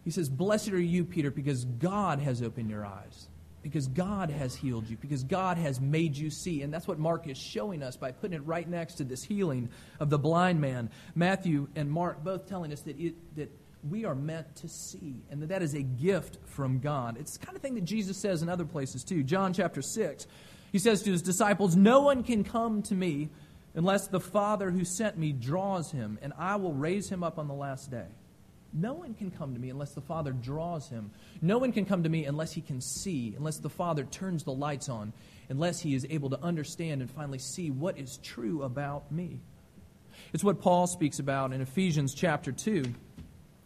He 0.04 0.12
says, 0.12 0.30
Blessed 0.30 0.70
are 0.70 0.80
you, 0.80 1.04
Peter, 1.04 1.32
because 1.32 1.66
God 1.66 2.20
has 2.20 2.44
opened 2.44 2.70
your 2.70 2.86
eyes, 2.86 3.28
because 3.64 3.88
God 3.88 4.30
has 4.30 4.54
healed 4.54 4.88
you, 4.88 4.98
because 4.98 5.24
God 5.24 5.58
has 5.58 5.82
made 5.82 6.16
you 6.16 6.30
see. 6.30 6.62
And 6.62 6.72
that's 6.72 6.88
what 6.88 7.00
Mark 7.00 7.28
is 7.28 7.40
showing 7.40 7.82
us 7.82 7.98
by 7.98 8.12
putting 8.12 8.36
it 8.36 8.46
right 8.46 8.70
next 8.70 8.96
to 8.96 9.04
this 9.04 9.24
healing 9.24 9.70
of 10.00 10.12
the 10.12 10.20
blind 10.20 10.62
man. 10.62 10.92
Matthew 11.16 11.68
and 11.76 11.90
Mark 11.90 12.24
both 12.24 12.48
telling 12.48 12.72
us 12.72 12.82
that, 12.82 13.00
it, 13.00 13.16
that 13.36 13.50
we 13.90 14.06
are 14.06 14.14
meant 14.14 14.58
to 14.58 14.70
see, 14.70 15.24
and 15.32 15.42
that 15.42 15.50
that 15.50 15.64
is 15.64 15.74
a 15.74 15.82
gift 15.82 16.38
from 16.46 16.78
God. 16.78 17.18
It's 17.20 17.40
the 17.40 17.48
kind 17.48 17.56
of 17.56 17.64
thing 17.64 17.74
that 17.74 17.86
Jesus 17.86 18.18
says 18.18 18.44
in 18.44 18.50
other 18.50 18.66
places 18.66 19.04
too. 19.04 19.24
John 19.24 19.54
chapter 19.54 19.82
6, 19.82 20.28
he 20.72 20.78
says 20.78 21.02
to 21.02 21.12
his 21.12 21.24
disciples, 21.24 21.76
No 21.76 22.02
one 22.02 22.22
can 22.22 22.44
come 22.44 22.84
to 22.84 22.94
me 22.94 23.32
unless 23.76 24.08
the 24.08 24.20
Father 24.20 24.72
who 24.72 24.86
sent 24.86 25.18
me 25.18 25.32
draws 25.32 25.92
him, 25.92 26.20
and 26.22 26.34
I 26.38 26.56
will 26.56 26.74
raise 26.74 27.10
him 27.10 27.24
up 27.24 27.40
on 27.40 27.48
the 27.48 27.54
last 27.54 27.90
day. 27.92 28.08
No 28.74 28.94
one 28.94 29.14
can 29.14 29.30
come 29.30 29.54
to 29.54 29.60
me 29.60 29.70
unless 29.70 29.94
the 29.94 30.02
Father 30.02 30.32
draws 30.32 30.90
him. 30.90 31.12
No 31.42 31.60
one 31.60 31.72
can 31.72 31.86
come 31.86 32.04
to 32.04 32.10
me 32.10 32.26
unless 32.26 32.52
he 32.52 32.62
can 32.62 32.82
see, 32.82 33.36
unless 33.38 33.58
the 33.60 33.70
Father 33.70 34.04
turns 34.04 34.44
the 34.44 34.54
lights 34.54 34.90
on, 34.90 35.14
unless 35.50 35.80
he 35.80 35.94
is 35.94 36.08
able 36.10 36.32
to 36.32 36.42
understand 36.42 37.02
and 37.02 37.10
finally 37.12 37.38
see 37.38 37.70
what 37.70 38.00
is 38.00 38.18
true 38.24 38.64
about 38.64 39.12
me. 39.12 39.40
It's 40.34 40.44
what 40.44 40.60
Paul 40.60 40.88
speaks 40.88 41.20
about 41.20 41.54
in 41.54 41.62
Ephesians 41.62 42.16
chapter 42.16 42.52
2. 42.52 42.84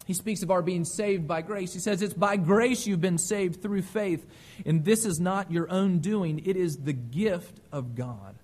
He 0.06 0.14
speaks 0.14 0.44
of 0.44 0.52
our 0.52 0.62
being 0.62 0.86
saved 0.86 1.28
by 1.28 1.42
grace. 1.42 1.74
He 1.74 1.80
says, 1.80 2.02
It's 2.02 2.14
by 2.14 2.38
grace 2.38 2.86
you've 2.86 3.02
been 3.02 3.18
saved 3.18 3.62
through 3.62 3.82
faith, 3.84 4.26
and 4.66 4.84
this 4.84 5.06
is 5.06 5.20
not 5.20 5.52
your 5.52 5.70
own 5.70 6.00
doing, 6.00 6.42
it 6.46 6.58
is 6.58 6.78
the 6.78 6.94
gift 6.94 7.60
of 7.72 7.96
God. 7.96 8.36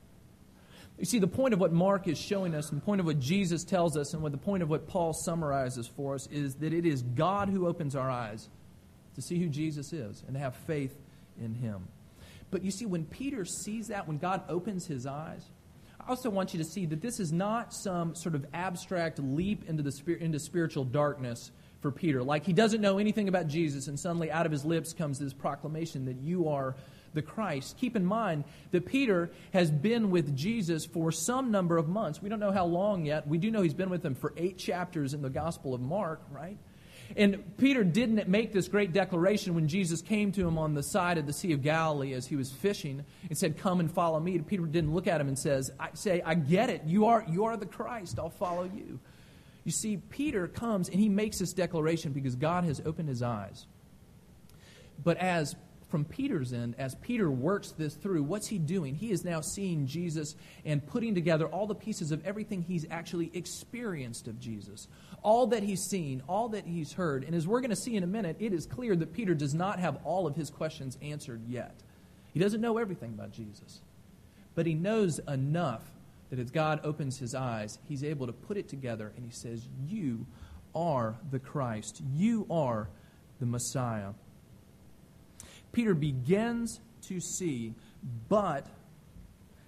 You 1.04 1.06
see, 1.06 1.20
the 1.20 1.28
point 1.28 1.54
of 1.54 1.60
what 1.60 1.74
Mark 1.74 2.08
is 2.08 2.18
showing 2.18 2.56
us, 2.56 2.70
and 2.70 2.80
the 2.80 2.86
point 2.86 3.02
of 3.02 3.06
what 3.06 3.20
Jesus 3.20 3.66
tells 3.66 3.98
us, 3.98 4.14
and 4.14 4.24
what 4.24 4.32
the 4.32 4.38
point 4.38 4.64
of 4.64 4.70
what 4.70 4.88
Paul 4.88 5.12
summarizes 5.12 5.86
for 5.86 6.16
us 6.16 6.30
is 6.32 6.56
that 6.56 6.72
it 6.72 6.86
is 6.86 7.02
God 7.02 7.50
who 7.50 7.68
opens 7.68 7.94
our 7.94 8.10
eyes 8.10 8.48
to 9.16 9.22
see 9.22 9.38
who 9.38 9.50
Jesus 9.50 9.92
is 9.92 10.24
and 10.26 10.34
to 10.34 10.40
have 10.40 10.56
faith 10.56 10.96
in 11.42 11.56
him. 11.56 11.90
But 12.52 12.64
you 12.64 12.72
see, 12.72 12.86
when 12.86 13.04
Peter 13.04 13.44
sees 13.44 13.90
that, 13.90 14.08
when 14.08 14.18
God 14.18 14.44
opens 14.48 14.88
his 14.88 15.06
eyes, 15.06 15.44
I 16.00 16.10
also 16.10 16.30
want 16.30 16.54
you 16.54 16.64
to 16.64 16.70
see 16.70 16.86
that 16.86 17.02
this 17.02 17.20
is 17.20 17.34
not 17.34 17.74
some 17.74 18.16
sort 18.16 18.34
of 18.34 18.46
abstract 18.54 19.20
leap 19.20 19.68
into, 19.68 19.84
the 19.84 20.18
into 20.22 20.40
spiritual 20.40 20.86
darkness 20.86 21.52
for 21.82 21.92
Peter. 21.92 22.24
Like 22.24 22.46
he 22.46 22.54
doesn't 22.54 22.80
know 22.80 22.98
anything 22.98 23.28
about 23.28 23.48
Jesus, 23.48 23.90
and 23.90 24.00
suddenly 24.00 24.32
out 24.32 24.46
of 24.46 24.54
his 24.54 24.64
lips 24.64 24.94
comes 24.94 25.20
this 25.20 25.34
proclamation 25.34 26.06
that 26.06 26.22
you 26.22 26.48
are 26.48 26.78
the 27.14 27.22
Christ. 27.22 27.78
Keep 27.78 27.96
in 27.96 28.06
mind 28.06 28.44
that 28.72 28.86
Peter 28.86 29.32
has 29.52 29.72
been 29.72 30.12
with 30.12 30.36
Jesus 30.36 30.86
for 30.86 31.12
some 31.12 31.52
number 31.52 31.78
of 31.78 31.88
months. 31.88 32.22
We 32.22 32.30
don't 32.30 32.40
know 32.40 32.52
how 32.52 32.66
long 32.66 33.06
yet. 33.06 33.28
We 33.28 33.38
do 33.38 33.52
know 33.52 33.62
he's 33.62 33.74
been 33.74 33.90
with 33.90 34.06
him 34.06 34.16
for 34.16 34.34
eight 34.38 34.58
chapters 34.58 35.14
in 35.14 35.22
the 35.22 35.30
Gospel 35.30 35.74
of 35.74 35.82
Mark, 35.82 36.22
right? 36.32 36.58
And 37.16 37.58
Peter 37.58 37.84
didn't 37.84 38.28
make 38.28 38.54
this 38.54 38.68
great 38.68 38.92
declaration 38.92 39.54
when 39.54 39.68
Jesus 39.68 40.02
came 40.02 40.32
to 40.32 40.48
him 40.48 40.58
on 40.58 40.74
the 40.74 40.82
side 40.82 41.18
of 41.18 41.28
the 41.28 41.34
Sea 41.34 41.54
of 41.54 41.62
Galilee 41.62 42.14
as 42.14 42.26
he 42.26 42.36
was 42.36 42.52
fishing 42.52 43.04
and 43.30 43.38
said, 43.38 43.58
Come 43.58 43.80
and 43.80 43.92
follow 43.92 44.20
me. 44.20 44.36
And 44.36 44.48
Peter 44.48 44.66
didn't 44.66 44.94
look 44.94 45.08
at 45.08 45.22
him 45.22 45.28
and 45.28 45.38
says, 45.38 45.72
I 45.80 45.90
say, 45.94 46.22
I 46.26 46.34
get 46.34 46.70
it. 46.70 46.84
You 46.86 47.08
are, 47.08 47.24
you 47.30 47.46
are 47.46 47.58
the 47.58 47.66
Christ. 47.66 48.18
I'll 48.18 48.30
follow 48.30 48.64
you. 48.64 49.00
You 49.64 49.72
see, 49.72 49.98
Peter 49.98 50.48
comes 50.48 50.90
and 50.90 51.00
he 51.00 51.08
makes 51.08 51.40
this 51.40 51.54
declaration 51.54 52.12
because 52.12 52.36
God 52.36 52.64
has 52.64 52.82
opened 52.86 53.10
his 53.10 53.22
eyes. 53.22 53.66
But 55.04 55.18
as 55.18 55.56
from 55.94 56.06
Peter's 56.06 56.54
end, 56.54 56.74
as 56.80 56.96
Peter 56.96 57.30
works 57.30 57.70
this 57.78 57.94
through, 57.94 58.24
what's 58.24 58.48
he 58.48 58.58
doing? 58.58 58.96
He 58.96 59.12
is 59.12 59.24
now 59.24 59.42
seeing 59.42 59.86
Jesus 59.86 60.34
and 60.66 60.84
putting 60.84 61.14
together 61.14 61.46
all 61.46 61.68
the 61.68 61.76
pieces 61.76 62.12
of 62.12 62.26
everything 62.26 62.64
he's 62.64 62.88
actually 62.90 63.30
experienced 63.36 64.28
of 64.28 64.40
Jesus. 64.40 64.88
All 65.22 65.46
that 65.46 65.62
he's 65.62 65.84
seen, 65.84 66.24
all 66.28 66.50
that 66.50 66.66
he's 66.66 66.94
heard. 66.94 67.24
And 67.24 67.36
as 67.36 67.48
we're 67.48 67.62
going 67.62 67.70
to 67.70 67.76
see 67.76 67.96
in 67.96 68.02
a 68.02 68.08
minute, 68.08 68.38
it 68.40 68.54
is 68.54 68.66
clear 68.66 68.96
that 68.96 69.14
Peter 69.14 69.36
does 69.36 69.54
not 69.54 69.78
have 69.78 70.00
all 70.04 70.26
of 70.26 70.36
his 70.36 70.50
questions 70.50 70.98
answered 71.04 71.42
yet. 71.48 71.76
He 72.34 72.40
doesn't 72.40 72.60
know 72.60 72.80
everything 72.80 73.14
about 73.14 73.32
Jesus, 73.32 73.80
but 74.56 74.66
he 74.66 74.74
knows 74.74 75.20
enough 75.28 75.84
that 76.32 76.40
as 76.40 76.50
God 76.50 76.80
opens 76.84 77.20
his 77.20 77.36
eyes, 77.36 77.78
he's 77.88 78.04
able 78.04 78.26
to 78.26 78.34
put 78.34 78.58
it 78.58 78.68
together 78.68 79.12
and 79.16 79.24
he 79.24 79.32
says, 79.32 79.62
You 79.86 80.26
are 80.74 81.14
the 81.30 81.38
Christ, 81.38 82.02
you 82.16 82.48
are 82.50 82.90
the 83.40 83.46
Messiah. 83.46 84.14
Peter 85.74 85.94
begins 85.94 86.80
to 87.02 87.20
see, 87.20 87.74
but 88.30 88.68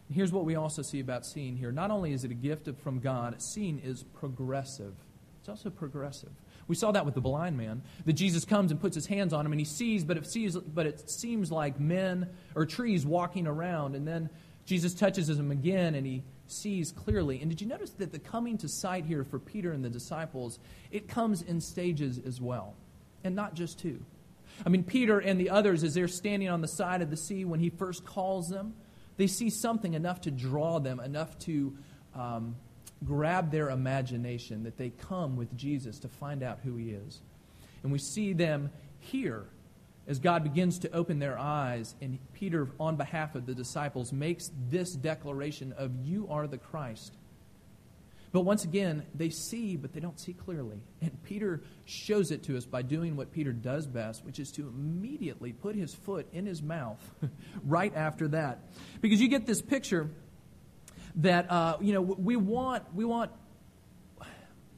here's 0.09 0.31
what 0.31 0.45
we 0.45 0.55
also 0.55 0.81
see 0.81 1.01
about 1.01 1.25
seeing 1.25 1.57
here. 1.57 1.71
Not 1.71 1.91
only 1.91 2.13
is 2.13 2.23
it 2.23 2.31
a 2.31 2.35
gift 2.35 2.69
from 2.81 2.99
God, 2.99 3.41
seeing 3.41 3.79
is 3.79 4.03
progressive. 4.03 4.93
It's 5.39 5.49
also 5.49 5.69
progressive. 5.69 6.31
We 6.67 6.75
saw 6.75 6.91
that 6.91 7.05
with 7.05 7.13
the 7.13 7.21
blind 7.21 7.57
man. 7.57 7.83
That 8.05 8.13
Jesus 8.13 8.45
comes 8.45 8.71
and 8.71 8.79
puts 8.79 8.95
his 8.95 9.05
hands 9.05 9.33
on 9.33 9.45
him 9.45 9.51
and 9.51 9.59
he 9.59 9.65
sees, 9.65 10.03
but 10.03 10.17
it 10.17 10.25
sees 10.25 10.55
but 10.55 10.85
it 10.85 11.09
seems 11.09 11.51
like 11.51 11.79
men 11.79 12.29
or 12.55 12.65
trees 12.65 13.05
walking 13.05 13.45
around, 13.45 13.95
and 13.95 14.07
then 14.07 14.29
Jesus 14.65 14.93
touches 14.93 15.29
him 15.29 15.51
again 15.51 15.93
and 15.93 16.05
he 16.05 16.23
sees 16.47 16.91
clearly. 16.91 17.41
And 17.41 17.49
did 17.49 17.61
you 17.61 17.67
notice 17.67 17.91
that 17.91 18.11
the 18.11 18.19
coming 18.19 18.57
to 18.59 18.67
sight 18.67 19.05
here 19.05 19.23
for 19.23 19.39
Peter 19.39 19.71
and 19.71 19.83
the 19.83 19.89
disciples, 19.89 20.59
it 20.91 21.07
comes 21.07 21.41
in 21.41 21.61
stages 21.61 22.19
as 22.25 22.41
well. 22.41 22.75
And 23.23 23.35
not 23.35 23.55
just 23.55 23.79
two. 23.79 23.99
I 24.63 24.69
mean, 24.69 24.83
Peter 24.83 25.19
and 25.19 25.39
the 25.39 25.49
others, 25.49 25.83
as 25.83 25.95
they're 25.95 26.07
standing 26.07 26.49
on 26.49 26.61
the 26.61 26.67
side 26.67 27.01
of 27.01 27.09
the 27.09 27.17
sea 27.17 27.45
when 27.45 27.59
he 27.59 27.69
first 27.69 28.05
calls 28.05 28.49
them, 28.49 28.75
they 29.17 29.27
see 29.27 29.49
something 29.49 29.93
enough 29.93 30.21
to 30.21 30.31
draw 30.31 30.79
them, 30.79 30.99
enough 30.99 31.37
to 31.39 31.75
um, 32.13 32.55
grab 33.03 33.51
their 33.51 33.69
imagination 33.69 34.63
that 34.63 34.77
they 34.77 34.89
come 34.89 35.35
with 35.35 35.55
Jesus 35.57 35.99
to 35.99 36.07
find 36.07 36.43
out 36.43 36.59
who 36.63 36.75
he 36.75 36.91
is. 36.91 37.21
And 37.83 37.91
we 37.91 37.99
see 37.99 38.33
them 38.33 38.71
here 38.99 39.45
as 40.07 40.19
God 40.19 40.43
begins 40.43 40.79
to 40.79 40.91
open 40.91 41.19
their 41.19 41.37
eyes, 41.37 41.95
and 41.99 42.19
Peter, 42.33 42.69
on 42.79 42.95
behalf 42.95 43.33
of 43.35 43.45
the 43.45 43.55
disciples, 43.55 44.13
makes 44.13 44.51
this 44.69 44.93
declaration 44.93 45.73
of, 45.77 45.91
You 46.03 46.27
are 46.29 46.47
the 46.47 46.59
Christ. 46.59 47.15
But 48.35 48.41
once 48.41 48.65
again, 48.65 49.05
they 49.15 49.29
see, 49.29 49.77
but 49.77 49.93
they 49.93 50.01
don't 50.01 50.19
see 50.19 50.33
clearly. 50.33 50.81
And 51.01 51.23
Peter 51.23 51.61
shows 51.85 52.31
it 52.31 52.43
to 52.43 52.57
us 52.57 52.65
by 52.65 52.81
doing 52.81 53.15
what 53.15 53.31
Peter 53.31 53.53
does 53.53 53.87
best, 53.87 54.25
which 54.25 54.39
is 54.39 54.51
to 54.51 54.67
immediately 54.67 55.53
put 55.53 55.73
his 55.73 55.95
foot 55.95 56.27
in 56.33 56.45
his 56.45 56.61
mouth 56.61 56.99
right 57.65 57.95
after 57.95 58.27
that. 58.27 58.59
Because 58.99 59.21
you 59.21 59.29
get 59.29 59.45
this 59.45 59.61
picture 59.61 60.09
that, 61.15 61.49
uh, 61.49 61.77
you 61.79 61.93
know, 61.93 62.01
we 62.01 62.35
want, 62.35 62.83
we 62.93 63.05
want 63.05 63.31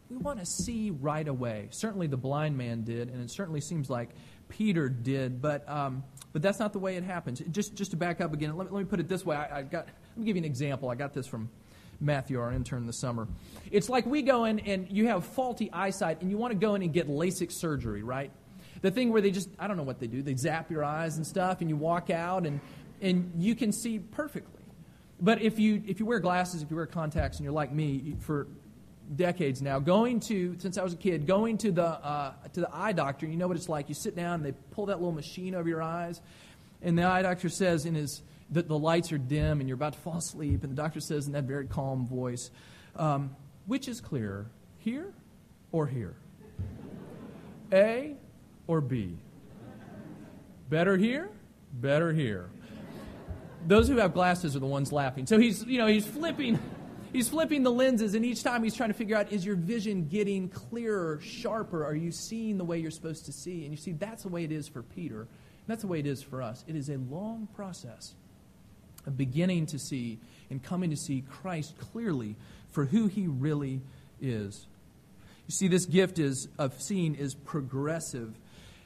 we 0.07 0.17
want 0.17 0.39
to 0.39 0.45
see 0.45 0.91
right 0.91 1.27
away. 1.27 1.69
Certainly 1.71 2.07
the 2.07 2.17
blind 2.17 2.59
man 2.59 2.83
did, 2.83 3.09
and 3.09 3.23
it 3.23 3.31
certainly 3.31 3.61
seems 3.61 3.89
like 3.89 4.11
Peter 4.49 4.87
did, 4.87 5.41
but, 5.41 5.67
um, 5.67 6.03
but 6.31 6.43
that's 6.43 6.59
not 6.59 6.73
the 6.73 6.79
way 6.79 6.95
it 6.95 7.03
happens. 7.03 7.41
Just, 7.49 7.73
just 7.73 7.89
to 7.89 7.97
back 7.97 8.21
up 8.21 8.33
again, 8.33 8.55
let 8.55 8.67
me, 8.67 8.73
let 8.73 8.79
me 8.83 8.85
put 8.85 8.99
it 8.99 9.09
this 9.09 9.25
way. 9.25 9.35
I, 9.35 9.57
I 9.57 9.61
got, 9.63 9.87
let 9.87 10.17
me 10.17 10.25
give 10.25 10.35
you 10.35 10.41
an 10.41 10.45
example. 10.45 10.89
I 10.89 10.95
got 10.95 11.13
this 11.13 11.25
from 11.25 11.49
Matthew, 11.99 12.39
our 12.39 12.51
intern 12.51 12.85
this 12.85 12.99
summer. 12.99 13.27
It's 13.71 13.89
like 13.89 14.05
we 14.05 14.21
go 14.21 14.45
in 14.45 14.59
and 14.59 14.87
you 14.89 15.07
have 15.07 15.25
faulty 15.25 15.71
eyesight 15.71 16.21
and 16.21 16.29
you 16.29 16.37
want 16.37 16.53
to 16.53 16.57
go 16.57 16.75
in 16.75 16.81
and 16.81 16.93
get 16.93 17.07
LASIK 17.07 17.51
surgery, 17.51 18.03
right? 18.03 18.31
The 18.81 18.91
thing 18.91 19.11
where 19.11 19.21
they 19.21 19.31
just, 19.31 19.49
I 19.57 19.67
don't 19.67 19.77
know 19.77 19.83
what 19.83 19.99
they 19.99 20.07
do, 20.07 20.21
they 20.21 20.35
zap 20.35 20.69
your 20.69 20.83
eyes 20.83 21.17
and 21.17 21.25
stuff 21.25 21.61
and 21.61 21.69
you 21.69 21.75
walk 21.75 22.09
out 22.09 22.45
and, 22.45 22.59
and 23.01 23.31
you 23.37 23.55
can 23.55 23.71
see 23.71 23.99
perfectly. 23.99 24.61
But 25.19 25.41
if 25.41 25.57
you, 25.57 25.81
if 25.87 25.99
you 25.99 26.05
wear 26.05 26.19
glasses, 26.19 26.61
if 26.61 26.69
you 26.69 26.75
wear 26.75 26.85
contacts 26.85 27.37
and 27.37 27.43
you're 27.43 27.53
like 27.53 27.71
me 27.71 28.15
for 28.19 28.47
decades 29.15 29.61
now, 29.61 29.79
going 29.79 30.19
to, 30.19 30.55
since 30.59 30.77
I 30.77 30.83
was 30.83 30.93
a 30.93 30.97
kid, 30.97 31.25
going 31.25 31.57
to 31.59 31.71
the, 31.71 31.85
uh, 31.85 32.33
to 32.53 32.61
the 32.61 32.69
eye 32.71 32.91
doctor, 32.91 33.25
you 33.25 33.35
know 33.35 33.47
what 33.47 33.57
it's 33.57 33.69
like. 33.69 33.89
You 33.89 33.95
sit 33.95 34.15
down 34.15 34.35
and 34.35 34.45
they 34.45 34.53
pull 34.71 34.85
that 34.87 34.97
little 34.97 35.11
machine 35.11 35.55
over 35.55 35.67
your 35.67 35.81
eyes 35.81 36.21
and 36.81 36.97
the 36.97 37.03
eye 37.03 37.21
doctor 37.21 37.49
says 37.49 37.85
in 37.85 37.95
his 37.95 38.21
the, 38.49 38.63
the 38.63 38.77
lights 38.77 39.11
are 39.11 39.17
dim 39.17 39.59
and 39.59 39.67
you're 39.67 39.75
about 39.75 39.93
to 39.93 39.99
fall 39.99 40.17
asleep, 40.17 40.63
and 40.63 40.71
the 40.71 40.75
doctor 40.75 40.99
says 40.99 41.27
in 41.27 41.33
that 41.33 41.43
very 41.43 41.67
calm 41.67 42.07
voice, 42.07 42.49
um, 42.95 43.35
which 43.65 43.87
is 43.87 44.01
clearer, 44.01 44.47
here 44.77 45.13
or 45.71 45.87
here? 45.87 46.15
A 47.73 48.15
or 48.67 48.81
B? 48.81 49.17
Better 50.69 50.97
here? 50.97 51.29
Better 51.73 52.13
here. 52.13 52.49
Those 53.65 53.87
who 53.87 53.97
have 53.97 54.13
glasses 54.13 54.55
are 54.55 54.59
the 54.59 54.65
ones 54.65 54.91
laughing. 54.91 55.25
So 55.25 55.37
he's, 55.37 55.65
you 55.65 55.77
know, 55.77 55.87
he's 55.87 56.05
flipping, 56.05 56.57
he's 57.11 57.27
flipping 57.27 57.63
the 57.63 57.71
lenses, 57.71 58.15
and 58.15 58.23
each 58.25 58.43
time 58.43 58.63
he's 58.63 58.75
trying 58.75 58.89
to 58.89 58.93
figure 58.93 59.17
out, 59.17 59.31
is 59.31 59.45
your 59.45 59.57
vision 59.57 60.07
getting 60.07 60.47
clearer, 60.47 61.19
sharper? 61.21 61.85
Are 61.85 61.95
you 61.95 62.11
seeing 62.11 62.57
the 62.57 62.63
way 62.63 62.79
you're 62.79 62.91
supposed 62.91 63.25
to 63.25 63.33
see? 63.33 63.63
And 63.63 63.71
you 63.71 63.77
see, 63.77 63.91
that's 63.91 64.23
the 64.23 64.29
way 64.29 64.45
it 64.45 64.51
is 64.53 64.69
for 64.69 64.83
Peter. 64.83 65.27
That's 65.67 65.81
the 65.81 65.87
way 65.87 65.99
it 65.99 66.07
is 66.07 66.23
for 66.23 66.41
us. 66.41 66.63
It 66.67 66.77
is 66.77 66.87
a 66.87 66.97
long 66.97 67.49
process 67.53 68.13
beginning 69.11 69.67
to 69.67 69.79
see 69.79 70.19
and 70.49 70.63
coming 70.63 70.89
to 70.89 70.97
see 70.97 71.23
Christ 71.29 71.75
clearly 71.91 72.35
for 72.71 72.85
who 72.85 73.07
he 73.07 73.27
really 73.27 73.81
is. 74.21 74.65
You 75.47 75.53
see, 75.53 75.67
this 75.67 75.85
gift 75.85 76.19
is, 76.19 76.47
of 76.57 76.81
seeing 76.81 77.15
is 77.15 77.33
progressive. 77.33 78.33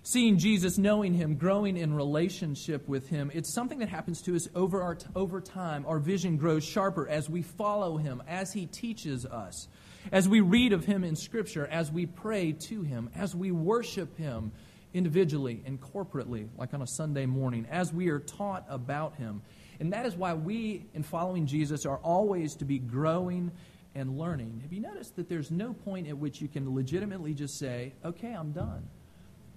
Seeing 0.03 0.39
Jesus, 0.39 0.79
knowing 0.79 1.13
him, 1.13 1.35
growing 1.35 1.77
in 1.77 1.93
relationship 1.93 2.87
with 2.87 3.09
him, 3.09 3.31
it's 3.33 3.53
something 3.53 3.79
that 3.79 3.89
happens 3.89 4.21
to 4.23 4.35
us 4.35 4.47
over, 4.55 4.81
our, 4.81 4.97
over 5.15 5.41
time. 5.41 5.85
Our 5.87 5.99
vision 5.99 6.37
grows 6.37 6.63
sharper 6.63 7.07
as 7.07 7.29
we 7.29 7.43
follow 7.43 7.97
him, 7.97 8.23
as 8.27 8.51
he 8.51 8.65
teaches 8.65 9.25
us, 9.25 9.67
as 10.11 10.27
we 10.27 10.41
read 10.41 10.73
of 10.73 10.85
him 10.85 11.03
in 11.03 11.15
Scripture, 11.15 11.67
as 11.67 11.91
we 11.91 12.07
pray 12.07 12.53
to 12.53 12.81
him, 12.81 13.11
as 13.15 13.35
we 13.35 13.51
worship 13.51 14.17
him 14.17 14.51
individually 14.93 15.61
and 15.65 15.79
corporately, 15.79 16.47
like 16.57 16.73
on 16.73 16.81
a 16.81 16.87
Sunday 16.87 17.27
morning, 17.27 17.67
as 17.69 17.93
we 17.93 18.09
are 18.09 18.19
taught 18.19 18.65
about 18.69 19.15
him. 19.15 19.41
And 19.81 19.91
that 19.93 20.05
is 20.05 20.15
why 20.15 20.35
we, 20.35 20.85
in 20.93 21.01
following 21.01 21.47
Jesus, 21.47 21.87
are 21.87 21.97
always 21.97 22.55
to 22.57 22.65
be 22.65 22.77
growing 22.77 23.51
and 23.95 24.15
learning. 24.17 24.59
Have 24.61 24.71
you 24.71 24.79
noticed 24.79 25.15
that 25.15 25.27
there's 25.27 25.49
no 25.49 25.73
point 25.73 26.07
at 26.07 26.15
which 26.15 26.39
you 26.39 26.47
can 26.47 26.75
legitimately 26.75 27.33
just 27.33 27.57
say, 27.57 27.93
okay, 28.05 28.31
I'm 28.31 28.51
done? 28.51 28.87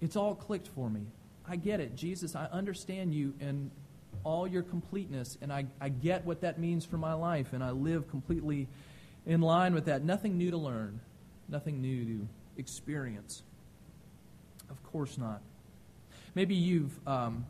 It's 0.01 0.17
all 0.17 0.35
clicked 0.35 0.69
for 0.69 0.89
me. 0.89 1.03
I 1.47 1.57
get 1.57 1.79
it. 1.79 1.95
Jesus, 1.95 2.35
I 2.35 2.47
understand 2.47 3.13
you 3.13 3.35
and 3.39 3.71
all 4.25 4.47
your 4.47 4.63
completeness, 4.63 5.37
and 5.43 5.53
I, 5.53 5.67
I 5.79 5.91
get 5.91 6.25
what 6.25 6.41
that 6.41 6.59
means 6.59 6.87
for 6.87 6.97
my 6.97 7.13
life, 7.13 7.53
and 7.53 7.63
I 7.63 7.73
live 7.73 8.09
completely 8.09 8.67
in 9.27 9.43
line 9.43 9.75
with 9.75 9.85
that. 9.85 10.05
Nothing 10.05 10.39
new 10.39 10.51
to 10.51 10.57
learn, 10.57 11.01
nothing 11.51 11.83
new 11.83 12.05
to 12.07 12.29
experience. 12.57 13.43
Of 14.71 14.83
course 14.85 15.19
not. 15.19 15.43
Maybe 16.35 16.55
you've 16.55 16.99
um, 17.07 17.45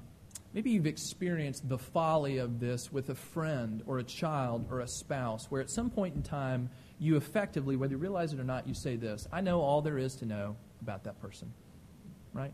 Maybe 0.55 0.71
you've 0.71 0.87
experienced 0.87 1.69
the 1.69 1.79
folly 1.79 2.39
of 2.39 2.61
this 2.61 2.93
with 2.93 3.11
a 3.11 3.15
friend 3.17 3.83
or 3.87 3.99
a 3.99 4.05
child 4.05 4.69
or 4.71 4.81
a 4.81 4.87
spouse, 4.87 5.51
where 5.51 5.61
at 5.61 5.69
some 5.69 5.91
point 5.91 6.15
in 6.15 6.23
time, 6.23 6.71
you 7.01 7.17
effectively, 7.17 7.75
whether 7.75 7.95
you 7.95 7.99
realize 7.99 8.33
it 8.33 8.39
or 8.39 8.45
not, 8.45 8.69
you 8.69 8.75
say 8.75 8.95
this 8.95 9.27
I 9.33 9.41
know 9.41 9.61
all 9.61 9.83
there 9.83 9.99
is 9.99 10.15
to 10.17 10.27
know 10.27 10.57
about 10.81 11.05
that 11.05 11.21
person. 11.21 11.53
Right? 12.33 12.53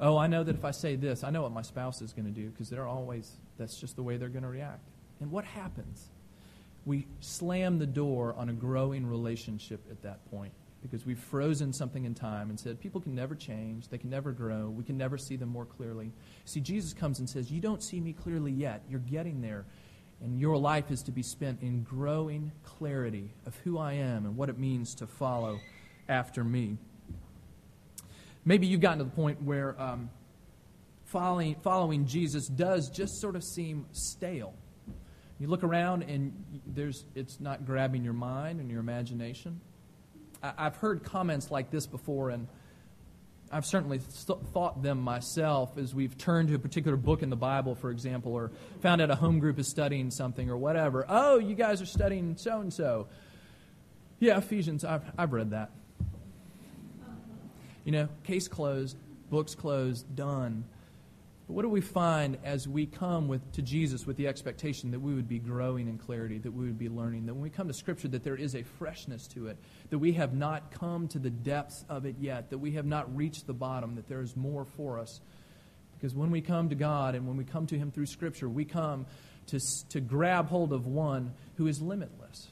Oh, 0.00 0.18
I 0.18 0.26
know 0.26 0.42
that 0.42 0.56
if 0.56 0.64
I 0.64 0.72
say 0.72 0.96
this, 0.96 1.22
I 1.22 1.30
know 1.30 1.42
what 1.42 1.52
my 1.52 1.62
spouse 1.62 2.02
is 2.02 2.12
going 2.12 2.26
to 2.26 2.32
do 2.32 2.50
because 2.50 2.68
they're 2.68 2.88
always, 2.88 3.30
that's 3.56 3.80
just 3.80 3.94
the 3.94 4.02
way 4.02 4.16
they're 4.16 4.28
going 4.28 4.42
to 4.42 4.48
react. 4.48 4.88
And 5.20 5.30
what 5.30 5.44
happens? 5.44 6.10
We 6.84 7.06
slam 7.20 7.78
the 7.78 7.86
door 7.86 8.34
on 8.36 8.48
a 8.48 8.52
growing 8.52 9.06
relationship 9.06 9.80
at 9.90 10.02
that 10.02 10.28
point 10.30 10.52
because 10.86 11.04
we've 11.04 11.18
frozen 11.18 11.72
something 11.72 12.04
in 12.04 12.14
time 12.14 12.48
and 12.48 12.58
said 12.58 12.80
people 12.80 13.00
can 13.00 13.14
never 13.14 13.34
change, 13.34 13.88
they 13.88 13.98
can 13.98 14.10
never 14.10 14.32
grow, 14.32 14.68
we 14.68 14.84
can 14.84 14.96
never 14.96 15.18
see 15.18 15.36
them 15.36 15.48
more 15.48 15.64
clearly. 15.64 16.12
See, 16.44 16.60
Jesus 16.60 16.92
comes 16.92 17.18
and 17.18 17.28
says, 17.28 17.50
You 17.50 17.60
don't 17.60 17.82
see 17.82 18.00
me 18.00 18.12
clearly 18.12 18.52
yet. 18.52 18.82
You're 18.88 19.00
getting 19.00 19.40
there. 19.40 19.64
And 20.22 20.40
your 20.40 20.56
life 20.56 20.90
is 20.90 21.02
to 21.02 21.12
be 21.12 21.22
spent 21.22 21.60
in 21.60 21.82
growing 21.82 22.52
clarity 22.64 23.34
of 23.44 23.54
who 23.64 23.78
I 23.78 23.94
am 23.94 24.24
and 24.24 24.36
what 24.36 24.48
it 24.48 24.58
means 24.58 24.94
to 24.96 25.06
follow 25.06 25.60
after 26.08 26.42
me. 26.42 26.78
Maybe 28.44 28.66
you've 28.66 28.80
gotten 28.80 28.98
to 28.98 29.04
the 29.04 29.10
point 29.10 29.42
where 29.42 29.78
um, 29.80 30.08
following, 31.04 31.56
following 31.62 32.06
Jesus 32.06 32.46
does 32.46 32.88
just 32.88 33.20
sort 33.20 33.36
of 33.36 33.44
seem 33.44 33.86
stale. 33.92 34.54
You 35.38 35.48
look 35.48 35.64
around 35.64 36.04
and 36.04 36.32
there's, 36.66 37.04
it's 37.14 37.40
not 37.40 37.66
grabbing 37.66 38.04
your 38.04 38.14
mind 38.14 38.60
and 38.60 38.70
your 38.70 38.80
imagination. 38.80 39.60
I've 40.42 40.76
heard 40.76 41.04
comments 41.04 41.50
like 41.50 41.70
this 41.70 41.86
before, 41.86 42.30
and 42.30 42.46
I've 43.50 43.66
certainly 43.66 43.98
th- 43.98 44.38
thought 44.52 44.82
them 44.82 45.00
myself 45.00 45.78
as 45.78 45.94
we've 45.94 46.16
turned 46.18 46.48
to 46.48 46.54
a 46.54 46.58
particular 46.58 46.96
book 46.96 47.22
in 47.22 47.30
the 47.30 47.36
Bible, 47.36 47.74
for 47.74 47.90
example, 47.90 48.32
or 48.32 48.50
found 48.80 49.00
out 49.00 49.10
a 49.10 49.14
home 49.14 49.38
group 49.38 49.58
is 49.58 49.70
studying 49.70 50.10
something 50.10 50.50
or 50.50 50.56
whatever. 50.56 51.04
Oh, 51.08 51.38
you 51.38 51.54
guys 51.54 51.80
are 51.80 51.86
studying 51.86 52.36
so 52.36 52.60
and 52.60 52.72
so. 52.72 53.08
Yeah, 54.18 54.38
Ephesians, 54.38 54.84
I've, 54.84 55.04
I've 55.16 55.32
read 55.32 55.50
that. 55.50 55.70
You 57.84 57.92
know, 57.92 58.08
case 58.24 58.48
closed, 58.48 58.96
books 59.30 59.54
closed, 59.54 60.16
done. 60.16 60.64
But 61.46 61.54
what 61.54 61.62
do 61.62 61.68
we 61.68 61.80
find 61.80 62.38
as 62.42 62.66
we 62.66 62.86
come 62.86 63.28
with, 63.28 63.52
to 63.52 63.62
Jesus 63.62 64.04
with 64.04 64.16
the 64.16 64.26
expectation 64.26 64.90
that 64.90 65.00
we 65.00 65.14
would 65.14 65.28
be 65.28 65.38
growing 65.38 65.86
in 65.86 65.96
clarity, 65.96 66.38
that 66.38 66.50
we 66.50 66.66
would 66.66 66.78
be 66.78 66.88
learning, 66.88 67.26
that 67.26 67.34
when 67.34 67.42
we 67.42 67.50
come 67.50 67.68
to 67.68 67.74
Scripture, 67.74 68.08
that 68.08 68.24
there 68.24 68.34
is 68.34 68.56
a 68.56 68.64
freshness 68.64 69.28
to 69.28 69.46
it, 69.46 69.56
that 69.90 69.98
we 69.98 70.14
have 70.14 70.34
not 70.34 70.72
come 70.72 71.06
to 71.08 71.20
the 71.20 71.30
depths 71.30 71.84
of 71.88 72.04
it 72.04 72.16
yet, 72.18 72.50
that 72.50 72.58
we 72.58 72.72
have 72.72 72.86
not 72.86 73.14
reached 73.14 73.46
the 73.46 73.54
bottom, 73.54 73.94
that 73.94 74.08
there 74.08 74.22
is 74.22 74.36
more 74.36 74.64
for 74.64 74.98
us. 74.98 75.20
Because 75.96 76.14
when 76.14 76.32
we 76.32 76.40
come 76.40 76.68
to 76.68 76.74
God 76.74 77.14
and 77.14 77.28
when 77.28 77.36
we 77.36 77.44
come 77.44 77.66
to 77.68 77.78
Him 77.78 77.92
through 77.92 78.06
Scripture, 78.06 78.48
we 78.48 78.64
come 78.64 79.06
to, 79.46 79.60
to 79.90 80.00
grab 80.00 80.48
hold 80.48 80.72
of 80.72 80.86
one 80.88 81.32
who 81.58 81.68
is 81.68 81.80
limitless, 81.80 82.48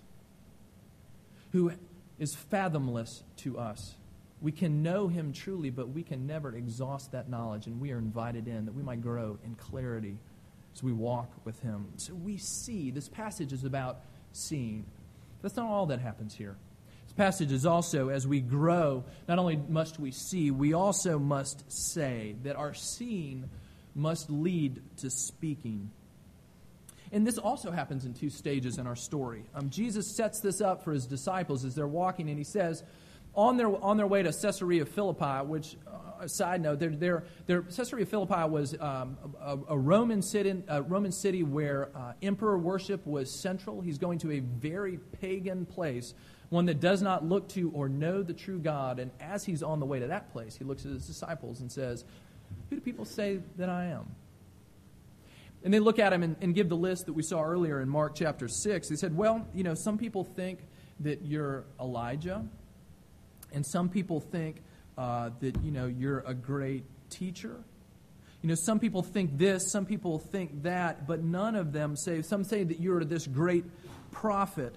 who 1.51 1.73
is 2.21 2.35
fathomless 2.37 3.25
to 3.39 3.59
us 3.59 3.97
we 4.45 4.53
can 4.53 4.83
know 4.83 5.09
him 5.09 5.33
truly, 5.33 5.71
but 5.71 5.89
we 5.89 6.03
can 6.03 6.27
never 6.27 6.55
exhaust 6.55 7.13
that 7.13 7.31
knowledge, 7.31 7.67
and 7.67 7.81
we 7.81 7.93
are 7.93 7.99
invited 7.99 8.47
in 8.47 8.67
that 8.67 8.75
we 8.75 8.83
might 8.83 9.01
grow 9.01 9.39
in 9.43 9.55
clarity 9.55 10.19
as 10.75 10.83
we 10.83 10.93
walk 10.93 11.33
with 11.47 11.59
him. 11.63 11.87
So 11.97 12.13
we 12.13 12.37
see, 12.37 12.91
this 12.91 13.09
passage 13.09 13.55
is 13.55 13.65
about 13.65 14.03
seeing. 14.33 14.85
That's 15.41 15.57
not 15.57 15.71
all 15.71 15.87
that 15.87 16.01
happens 16.01 16.35
here. 16.35 16.57
This 17.07 17.15
passage 17.15 17.53
is 17.53 17.65
also, 17.65 18.11
as 18.11 18.27
we 18.27 18.41
grow, 18.41 19.05
not 19.27 19.39
only 19.39 19.57
must 19.57 19.99
we 19.99 20.11
see, 20.11 20.51
we 20.51 20.75
also 20.75 21.19
must 21.19 21.65
say 21.73 22.37
that 22.43 22.55
our 22.55 22.75
seeing 22.75 23.49
must 23.95 24.29
lead 24.29 24.83
to 24.99 25.09
speaking. 25.09 25.91
And 27.13 27.27
this 27.27 27.39
also 27.39 27.71
happens 27.71 28.05
in 28.05 28.13
two 28.13 28.29
stages 28.29 28.77
in 28.77 28.87
our 28.87 28.97
story. 28.97 29.45
Um, 29.55 29.71
Jesus 29.71 30.15
sets 30.15 30.41
this 30.41 30.61
up 30.61 30.85
for 30.85 30.93
his 30.93 31.07
disciples 31.07 31.65
as 31.65 31.75
they're 31.75 31.89
walking, 31.89 32.29
and 32.29 32.37
he 32.37 32.45
says, 32.45 32.83
on 33.35 33.57
their, 33.57 33.83
on 33.83 33.97
their 33.97 34.07
way 34.07 34.23
to 34.23 34.33
Caesarea 34.33 34.85
Philippi, 34.87 35.47
which, 35.47 35.76
uh, 35.87 36.26
side 36.26 36.62
note, 36.62 36.79
they're, 36.79 36.91
they're, 36.91 37.25
they're, 37.47 37.62
Caesarea 37.62 38.07
Philippi 38.07 38.49
was 38.49 38.75
um, 38.81 39.17
a, 39.41 39.59
a, 39.71 39.79
Roman 39.79 40.23
city, 40.23 40.62
a 40.69 40.83
Roman 40.83 41.12
city 41.12 41.43
where 41.43 41.91
uh, 41.95 42.12
emperor 42.23 42.59
worship 42.59 43.07
was 43.07 43.41
central. 43.41 43.81
He's 43.81 43.99
going 43.99 44.19
to 44.21 44.33
a 44.33 44.41
very 44.41 44.99
pagan 45.21 45.67
place, 45.67 46.14
one 46.50 46.67
that 46.67 46.81
does 46.81 47.03
not 47.03 47.25
look 47.25 47.49
to 47.50 47.71
or 47.75 47.88
know 47.88 48.23
the 48.23 48.35
true 48.35 48.59
God. 48.59 48.99
And 48.99 49.11
as 49.21 49.45
he's 49.45 49.62
on 49.62 49.81
the 49.81 49.87
way 49.87 49.99
to 49.99 50.07
that 50.07 50.33
place, 50.33 50.57
he 50.57 50.64
looks 50.64 50.85
at 50.85 50.93
his 50.93 51.07
disciples 51.07 51.61
and 51.61 51.71
says, 51.71 52.05
Who 52.71 52.76
do 52.76 52.83
people 52.83 53.05
say 53.05 53.41
that 53.57 53.69
I 53.69 53.87
am? 53.87 54.14
And 55.64 55.73
they 55.73 55.81
look 55.81 55.99
at 55.99 56.12
him 56.12 56.23
and, 56.23 56.37
and 56.43 56.55
give 56.55 56.69
the 56.69 56.76
list 56.76 57.07
that 57.07 57.14
we 57.14 57.23
saw 57.23 57.43
earlier 57.43 57.81
in 57.81 57.88
Mark 57.88 58.14
chapter 58.14 58.49
6. 58.49 58.88
They 58.88 58.97
said, 58.97 59.17
Well, 59.17 59.49
you 59.55 59.64
know, 59.64 59.75
some 59.75 59.99
people 59.99 60.23
think 60.23 60.61
that 61.00 61.23
you're 61.25 61.64
Elijah. 61.81 62.45
And 63.55 63.65
some 63.65 63.89
people 63.89 64.21
think 64.21 64.57
uh, 64.99 65.31
that, 65.41 65.57
you 65.63 65.71
know, 65.71 65.87
you're 65.87 66.21
a 66.27 66.35
great 66.35 66.85
teacher. 67.09 67.57
You 68.43 68.49
know, 68.49 68.55
some 68.55 68.79
people 68.79 69.03
think 69.03 69.39
this, 69.39 69.73
some 69.73 69.87
people 69.87 70.19
think 70.19 70.64
that, 70.64 71.07
but 71.07 71.23
none 71.23 71.57
of 71.57 71.73
them 71.73 71.97
say, 71.97 72.21
some 72.21 72.45
say 72.45 72.62
that 72.64 72.81
you're 72.81 73.05
this 73.05 73.27
great 73.27 73.64
prophet. 74.11 74.75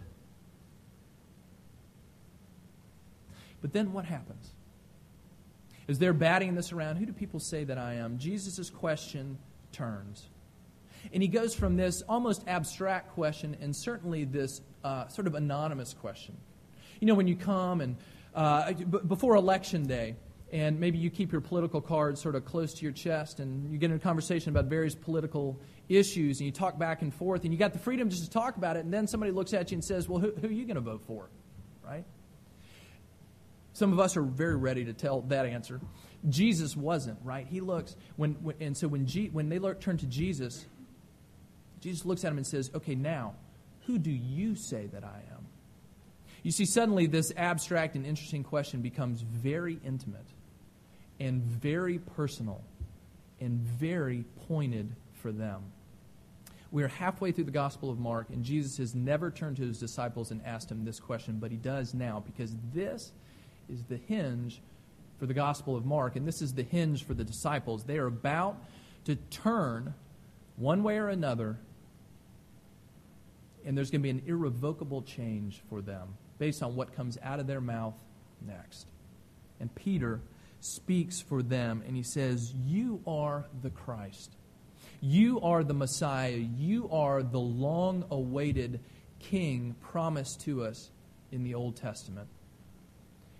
But 3.62 3.74
then 3.74 3.92
what 3.92 4.06
happens? 4.06 4.52
As 5.90 6.00
they're 6.00 6.14
batting 6.14 6.56
this 6.56 6.72
around, 6.72 6.98
who 6.98 7.06
do 7.06 7.14
people 7.14 7.40
say 7.40 7.64
that 7.64 7.78
I 7.78 7.96
am? 7.96 8.18
Jesus' 8.20 8.70
question 8.70 9.38
turns. 9.72 10.28
And 11.14 11.22
he 11.22 11.28
goes 11.28 11.54
from 11.54 11.78
this 11.78 12.02
almost 12.08 12.44
abstract 12.48 13.14
question 13.14 13.56
and 13.62 13.76
certainly 13.76 14.26
this 14.26 14.62
uh, 14.84 15.08
sort 15.08 15.28
of 15.28 15.36
anonymous 15.36 15.94
question. 15.94 16.36
You 17.00 17.08
know, 17.08 17.16
when 17.16 17.28
you 17.28 17.36
come 17.36 17.82
and 17.82 17.96
uh, 18.38 18.72
before 18.72 19.36
election 19.36 19.88
day, 19.88 20.16
and 20.52 20.80
maybe 20.80 21.00
you 21.00 21.10
keep 21.10 21.32
your 21.32 21.42
political 21.42 21.82
cards 21.82 22.22
sort 22.22 22.36
of 22.36 22.46
close 22.46 22.72
to 22.76 22.84
your 22.84 22.92
chest, 22.92 23.40
and 23.40 23.70
you 23.72 23.80
get 23.80 23.90
in 23.90 23.98
a 23.98 24.00
conversation 24.00 24.52
about 24.52 24.66
various 24.66 24.94
political 24.94 25.60
issues, 25.90 26.40
and 26.40 26.46
you 26.46 26.52
talk 26.52 26.78
back 26.78 27.02
and 27.02 27.14
forth, 27.14 27.44
and 27.44 27.52
you 27.52 27.58
got 27.58 27.74
the 27.74 27.80
freedom 27.80 28.10
just 28.10 28.24
to 28.24 28.30
talk 28.30 28.56
about 28.56 28.78
it, 28.78 28.86
and 28.86 28.94
then 28.94 29.08
somebody 29.08 29.32
looks 29.32 29.54
at 29.54 29.72
you 29.72 29.76
and 29.76 29.84
says, 29.84 30.08
Well, 30.08 30.20
who, 30.20 30.32
who 30.40 30.48
are 30.48 30.52
you 30.52 30.66
going 30.66 30.76
to 30.76 30.82
vote 30.82 31.04
for? 31.08 31.30
Right? 31.84 32.06
Some 33.74 33.92
of 33.92 34.00
us 34.00 34.16
are 34.16 34.24
very 34.24 34.56
ready 34.56 34.86
to 34.86 34.94
tell 34.94 35.22
that 35.24 35.46
answer. 35.46 35.82
Jesus 36.30 36.76
wasn't, 36.76 37.18
right? 37.24 37.48
He 37.48 37.60
looks, 37.60 37.96
when, 38.18 38.34
when 38.44 38.56
and 38.60 38.78
so 38.78 38.88
when, 38.88 39.08
G, 39.08 39.30
when 39.32 39.50
they 39.50 39.60
turn 39.80 39.98
to 39.98 40.06
Jesus, 40.06 40.66
Jesus 41.80 42.06
looks 42.06 42.24
at 42.24 42.32
him 42.32 42.38
and 42.38 42.46
says, 42.46 42.70
Okay, 42.76 42.94
now, 42.94 43.34
who 43.88 43.98
do 43.98 44.12
you 44.12 44.56
say 44.56 44.88
that 44.94 45.04
I 45.04 45.22
am? 45.32 45.37
You 46.48 46.52
see, 46.54 46.64
suddenly 46.64 47.08
this 47.08 47.34
abstract 47.36 47.96
and 47.96 48.06
interesting 48.06 48.42
question 48.42 48.82
becomes 48.82 49.20
very 49.20 49.82
intimate 49.84 50.28
and 51.20 51.42
very 51.44 52.00
personal 52.00 52.64
and 53.42 53.60
very 53.60 54.24
pointed 54.48 54.96
for 55.22 55.34
them. 55.34 55.62
We 56.72 56.84
are 56.84 56.88
halfway 56.88 57.34
through 57.34 57.44
the 57.44 57.52
Gospel 57.52 57.90
of 57.90 58.00
Mark, 58.00 58.30
and 58.30 58.46
Jesus 58.46 58.78
has 58.78 58.96
never 58.96 59.30
turned 59.30 59.58
to 59.58 59.64
his 59.64 59.78
disciples 59.78 60.32
and 60.32 60.40
asked 60.46 60.70
them 60.70 60.86
this 60.86 61.02
question, 61.02 61.38
but 61.38 61.52
he 61.52 61.58
does 61.58 61.94
now 61.94 62.24
because 62.26 62.56
this 62.74 63.12
is 63.68 63.84
the 63.84 63.98
hinge 63.98 64.62
for 65.20 65.26
the 65.26 65.34
Gospel 65.34 65.76
of 65.76 65.86
Mark, 65.86 66.16
and 66.16 66.26
this 66.26 66.42
is 66.42 66.54
the 66.54 66.64
hinge 66.64 67.04
for 67.04 67.14
the 67.14 67.26
disciples. 67.26 67.84
They 67.84 67.98
are 67.98 68.08
about 68.08 68.56
to 69.04 69.18
turn 69.18 69.94
one 70.56 70.82
way 70.82 70.98
or 70.98 71.10
another, 71.10 71.58
and 73.66 73.78
there's 73.78 73.92
going 73.92 74.00
to 74.00 74.04
be 74.04 74.12
an 74.12 74.24
irrevocable 74.26 75.02
change 75.02 75.62
for 75.70 75.82
them 75.82 76.08
based 76.38 76.64
on 76.64 76.76
what 76.76 76.96
comes 76.96 77.18
out 77.24 77.40
of 77.40 77.48
their 77.48 77.62
mouth 77.62 77.96
next. 78.46 78.88
And 79.60 79.74
Peter 79.74 80.22
speaks 80.60 81.22
for 81.22 81.42
them 81.42 81.84
and 81.86 81.96
he 81.96 82.04
says, 82.04 82.54
You 82.54 83.02
are 83.08 83.46
the 83.62 83.70
Christ. 83.70 84.36
You 85.02 85.40
are 85.42 85.64
the 85.64 85.74
Messiah. 85.74 86.38
You 86.58 86.90
are 86.92 87.22
the 87.22 87.40
long 87.40 88.06
awaited 88.10 88.80
King 89.20 89.76
promised 89.80 90.42
to 90.42 90.64
us 90.64 90.92
in 91.32 91.44
the 91.44 91.56
Old 91.56 91.76
Testament. 91.76 92.28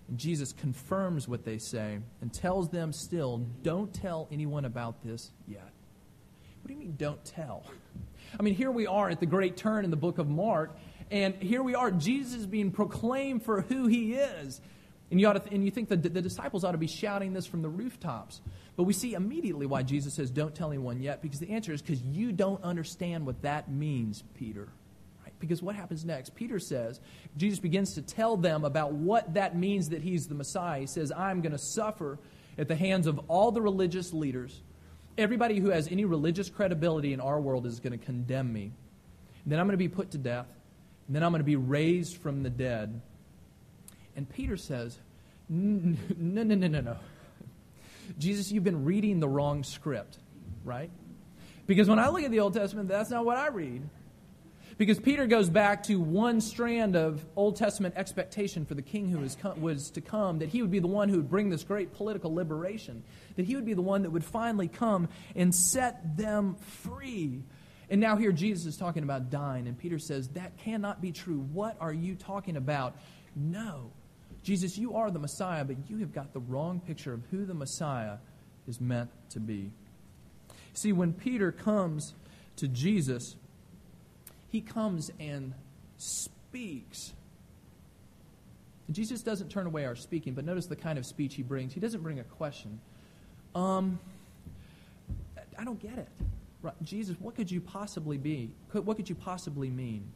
And 0.08 0.18
Jesus 0.18 0.54
confirms 0.54 1.28
what 1.28 1.44
they 1.44 1.58
say 1.58 2.00
and 2.22 2.34
tells 2.34 2.70
them 2.70 2.94
still, 2.94 3.46
Don't 3.62 3.94
tell 3.94 4.28
anyone 4.32 4.66
about 4.66 5.04
this 5.04 5.32
yet. 5.48 5.72
What 6.62 6.68
do 6.68 6.74
you 6.74 6.80
mean, 6.80 6.96
don't 6.98 7.24
tell? 7.24 7.64
I 8.40 8.44
mean, 8.44 8.56
here 8.56 8.72
we 8.72 8.88
are 8.88 9.10
at 9.10 9.20
the 9.20 9.26
great 9.26 9.58
turn 9.58 9.86
in 9.86 9.92
the 9.92 9.98
book 9.98 10.18
of 10.18 10.28
Mark, 10.28 10.78
and 11.12 11.36
here 11.36 11.64
we 11.64 11.76
are, 11.76 11.92
Jesus 11.92 12.34
is 12.42 12.46
being 12.46 12.72
proclaimed 12.72 13.44
for 13.44 13.62
who 13.62 13.88
he 13.88 14.14
is. 14.14 14.62
And 15.10 15.22
you, 15.22 15.28
ought 15.28 15.46
to 15.46 15.54
and 15.54 15.64
you 15.64 15.72
think 15.72 15.88
the, 15.88 15.96
the 15.96 16.22
disciples 16.22 16.66
ought 16.66 16.74
to 16.74 16.78
be 16.78 16.88
shouting 16.88 17.32
this 17.32 17.46
from 17.46 17.62
the 17.62 17.70
rooftops. 17.70 18.42
But 18.76 18.84
we 18.84 18.94
see 18.94 19.14
immediately 19.14 19.66
why 19.66 19.84
Jesus 19.84 20.14
says, 20.14 20.30
Don't 20.30 20.54
tell 20.54 20.70
anyone 20.70 21.02
yet, 21.02 21.22
because 21.22 21.40
the 21.40 21.52
answer 21.52 21.72
is 21.72 21.82
because 21.82 22.02
you 22.02 22.32
don't 22.32 22.62
understand 22.64 23.26
what 23.26 23.42
that 23.44 23.72
means, 23.72 24.24
Peter. 24.36 24.68
Right? 25.24 25.34
Because 25.40 25.64
what 25.64 25.76
happens 25.76 26.04
next? 26.04 26.36
Peter 26.36 26.60
says, 26.60 27.00
Jesus 27.38 27.60
begins 27.60 27.94
to 27.94 28.02
tell 28.02 28.36
them 28.36 28.66
about 28.66 28.92
what 28.92 29.34
that 29.36 29.56
means 29.56 29.90
that 29.90 30.02
he's 30.02 30.28
the 30.28 30.36
Messiah. 30.36 30.82
He 30.82 30.88
says, 30.88 31.12
I'm 31.16 31.42
going 31.42 31.54
to 31.54 31.58
suffer 31.58 32.20
at 32.58 32.68
the 32.68 32.76
hands 32.76 33.08
of 33.08 33.18
all 33.30 33.54
the 33.54 33.62
religious 33.62 34.12
leaders. 34.12 34.62
Everybody 35.18 35.60
who 35.60 35.70
has 35.70 35.88
any 35.88 36.04
religious 36.04 36.50
credibility 36.50 37.14
in 37.14 37.22
our 37.22 37.40
world 37.40 37.66
is 37.66 37.80
going 37.80 37.98
to 37.98 38.06
condemn 38.06 38.52
me. 38.52 38.74
And 39.44 39.54
then 39.54 39.60
I'm 39.60 39.68
going 39.68 39.74
to 39.74 39.78
be 39.78 39.88
put 39.88 40.12
to 40.12 40.18
death 40.18 40.48
and 41.08 41.16
then 41.16 41.24
I'm 41.24 41.32
going 41.32 41.40
to 41.40 41.46
be 41.46 41.56
raised 41.56 42.18
from 42.18 42.44
the 42.44 42.50
dead. 42.50 43.02
And 44.16 44.30
Peter 44.30 44.58
says, 44.58 44.98
No, 45.50 45.96
no, 46.18 46.44
no, 46.44 46.68
no, 46.68 46.82
no. 46.82 46.98
Jesus, 48.20 48.52
you've 48.52 48.64
been 48.64 48.86
reading 48.86 49.20
the 49.20 49.28
wrong 49.28 49.64
script, 49.64 50.18
right? 50.64 50.90
Because 51.66 51.90
when 51.90 52.00
I 52.00 52.10
look 52.10 52.24
at 52.24 52.32
the 52.32 52.40
Old 52.40 52.54
Testament, 52.54 52.88
that's 52.88 53.10
not 53.10 53.26
what 53.26 53.38
I 53.38 53.48
read. 53.48 53.84
Because 54.78 55.00
Peter 55.00 55.26
goes 55.26 55.50
back 55.50 55.84
to 55.84 56.00
one 56.00 56.40
strand 56.40 56.96
of 56.96 57.26
Old 57.36 57.56
Testament 57.56 57.96
expectation 57.98 58.66
for 58.66 58.76
the 58.76 58.84
king 58.84 59.10
who 59.10 59.18
was, 59.20 59.36
was 59.58 59.90
to 59.92 60.02
come, 60.02 60.40
that 60.40 60.50
he 60.50 60.62
would 60.62 60.70
be 60.70 60.80
the 60.80 60.88
one 60.88 61.10
who 61.10 61.18
would 61.18 61.30
bring 61.30 61.50
this 61.50 61.64
great 61.64 61.94
political 61.94 62.34
liberation, 62.34 63.04
that 63.38 63.46
he 63.46 63.56
would 63.56 63.66
be 63.66 63.74
the 63.74 63.82
one 63.82 64.04
that 64.04 64.12
would 64.12 64.24
finally 64.24 64.68
come 64.68 65.10
and 65.36 65.54
set 65.54 66.16
them 66.16 66.56
free 66.84 67.42
And 67.90 68.02
now 68.02 68.18
here 68.18 68.32
Jesus 68.32 68.66
is 68.66 68.78
talking 68.78 69.04
about 69.04 69.30
dying, 69.30 69.68
and 69.68 69.78
Peter 69.78 69.98
says, 69.98 70.28
That 70.30 70.58
cannot 70.58 71.02
be 71.02 71.12
true. 71.12 71.48
What 71.54 71.78
are 71.80 71.94
you 71.94 72.16
talking 72.16 72.58
about? 72.58 72.98
No. 73.36 73.92
Jesus, 74.44 74.78
you 74.78 74.96
are 74.96 75.12
the 75.12 75.20
Messiah, 75.20 75.64
but 75.64 75.78
you 75.90 75.98
have 76.00 76.14
got 76.14 76.34
the 76.34 76.40
wrong 76.40 76.80
picture 76.80 77.14
of 77.14 77.22
who 77.32 77.46
the 77.46 77.54
Messiah 77.54 78.18
is 78.68 78.80
meant 78.80 79.10
to 79.32 79.40
be. 79.40 79.72
See, 80.74 80.92
when 80.92 81.14
Peter 81.14 81.52
comes 81.52 82.14
to 82.58 82.68
Jesus, 82.68 83.36
he 84.50 84.62
comes 84.62 85.12
and 85.20 85.54
speaks. 85.98 87.14
Jesus 88.92 89.22
doesn't 89.22 89.50
turn 89.50 89.66
away 89.66 89.86
our 89.86 89.96
speaking, 89.96 90.34
but 90.34 90.46
notice 90.46 90.68
the 90.68 90.76
kind 90.76 90.98
of 90.98 91.06
speech 91.06 91.36
he 91.36 91.44
brings. 91.44 91.74
He 91.74 91.80
doesn't 91.80 92.02
bring 92.02 92.20
a 92.20 92.24
question. 92.24 92.80
Um, 93.54 94.00
I 95.58 95.64
don't 95.64 95.82
get 95.82 95.98
it. 95.98 96.08
Jesus, 96.84 97.16
what 97.20 97.36
could 97.36 97.52
you 97.52 97.62
possibly 97.62 98.18
be? 98.18 98.52
What 98.72 98.98
could 98.98 99.10
you 99.10 99.16
possibly 99.16 99.70
mean? 99.70 100.12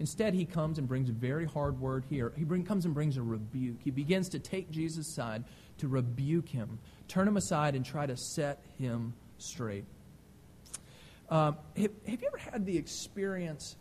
Instead, 0.00 0.34
he 0.34 0.44
comes 0.44 0.78
and 0.78 0.88
brings 0.88 1.08
a 1.08 1.12
very 1.12 1.46
hard 1.46 1.80
word 1.80 2.04
here. 2.10 2.32
He 2.36 2.44
bring, 2.44 2.64
comes 2.64 2.84
and 2.84 2.92
brings 2.92 3.16
a 3.16 3.22
rebuke. 3.22 3.76
He 3.82 3.90
begins 3.90 4.28
to 4.30 4.38
take 4.38 4.70
Jesus' 4.70 5.14
side 5.14 5.44
to 5.78 5.88
rebuke 5.88 6.48
him, 6.48 6.78
turn 7.06 7.28
him 7.28 7.36
aside, 7.36 7.74
and 7.74 7.84
try 7.84 8.06
to 8.06 8.16
set 8.16 8.62
him 8.78 9.14
straight. 9.38 9.84
Um, 11.30 11.56
have, 11.76 11.90
have, 12.06 12.20
you 12.20 12.26
ever 12.26 12.38
had 12.38 12.66
the 12.66 12.76
experience 12.76 13.76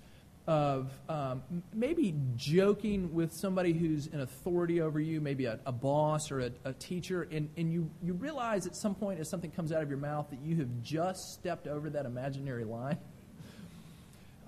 of 0.46 0.92
um, 1.08 1.42
maybe 1.74 2.14
joking 2.36 3.14
with 3.14 3.32
somebody 3.32 3.72
who's 3.72 4.08
an 4.08 4.22
authority 4.22 4.82
over 4.82 5.00
you, 5.00 5.22
maybe 5.22 5.46
a, 5.46 5.58
a 5.66 5.72
boss 5.72 6.32
or 6.32 6.42
a, 6.42 6.52
a, 6.66 6.74
teacher, 6.74 7.28
and, 7.32 7.50
and 7.56 7.72
you, 7.72 7.90
you 8.02 8.14
realize 8.14 8.68
at 8.68 8.76
some 8.76 8.94
point 8.94 9.22
as 9.22 9.30
something 9.30 9.52
comes 9.52 9.72
out 9.72 9.82
of 9.82 9.90
your 9.90 9.98
mouth 9.98 10.30
that 10.32 10.42
you 10.42 10.58
have 10.58 10.82
just 10.82 11.34
stepped 11.34 11.66
over 11.66 11.90
that 11.92 12.06
imaginary 12.06 12.66
line? 12.66 12.98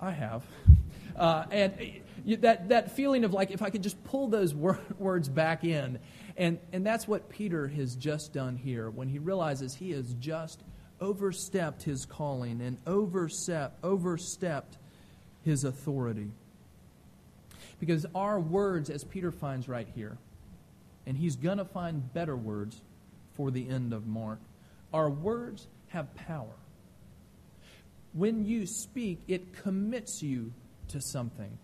I 0.00 0.10
have. 0.10 0.44
Uh, 1.16 1.46
and 1.50 1.72
uh, 1.72 2.36
that, 2.40 2.68
that 2.68 2.94
feeling 2.94 3.24
of 3.24 3.32
like, 3.32 3.50
if 3.50 3.62
I 3.62 3.70
could 3.70 3.82
just 3.82 4.04
pull 4.04 4.28
those 4.28 4.54
wor- 4.54 4.78
words 4.98 5.30
back 5.30 5.64
in. 5.64 5.98
And, 6.36 6.58
and 6.74 6.84
that's 6.84 7.08
what 7.08 7.30
Peter 7.30 7.66
has 7.68 7.94
just 7.96 8.34
done 8.34 8.54
here 8.54 8.90
when 8.90 9.08
he 9.08 9.18
realizes 9.18 9.74
he 9.74 9.92
has 9.92 10.12
just 10.20 10.62
overstepped 11.00 11.82
his 11.82 12.04
calling 12.04 12.60
and 12.60 12.76
overstep, 12.86 13.78
overstepped 13.82 14.76
his 15.46 15.62
authority. 15.64 16.32
Because 17.78 18.04
our 18.14 18.38
words, 18.40 18.90
as 18.90 19.04
Peter 19.04 19.30
finds 19.30 19.68
right 19.68 19.86
here, 19.94 20.18
and 21.06 21.16
he's 21.16 21.36
going 21.36 21.58
to 21.58 21.64
find 21.64 22.12
better 22.12 22.36
words 22.36 22.80
for 23.34 23.52
the 23.52 23.68
end 23.68 23.92
of 23.92 24.06
Mark, 24.06 24.40
our 24.92 25.08
words 25.08 25.68
have 25.88 26.12
power. 26.16 26.56
When 28.12 28.44
you 28.44 28.66
speak, 28.66 29.20
it 29.28 29.54
commits 29.62 30.20
you 30.20 30.52
to 30.88 31.00
something. 31.00 31.56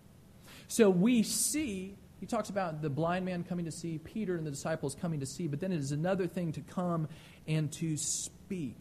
So 0.69 0.89
we 0.89 1.23
see, 1.23 1.95
he 2.21 2.25
talks 2.25 2.49
about 2.49 2.81
the 2.81 2.89
blind 2.89 3.25
man 3.25 3.43
coming 3.43 3.65
to 3.65 3.71
see, 3.71 3.97
Peter 3.97 4.37
and 4.37 4.47
the 4.47 4.51
disciples 4.51 4.95
coming 4.95 5.19
to 5.19 5.25
see, 5.25 5.47
but 5.47 5.59
then 5.59 5.73
it 5.73 5.79
is 5.79 5.91
another 5.91 6.25
thing 6.25 6.53
to 6.53 6.61
come 6.61 7.09
and 7.47 7.69
to 7.73 7.97
speak. 7.97 8.77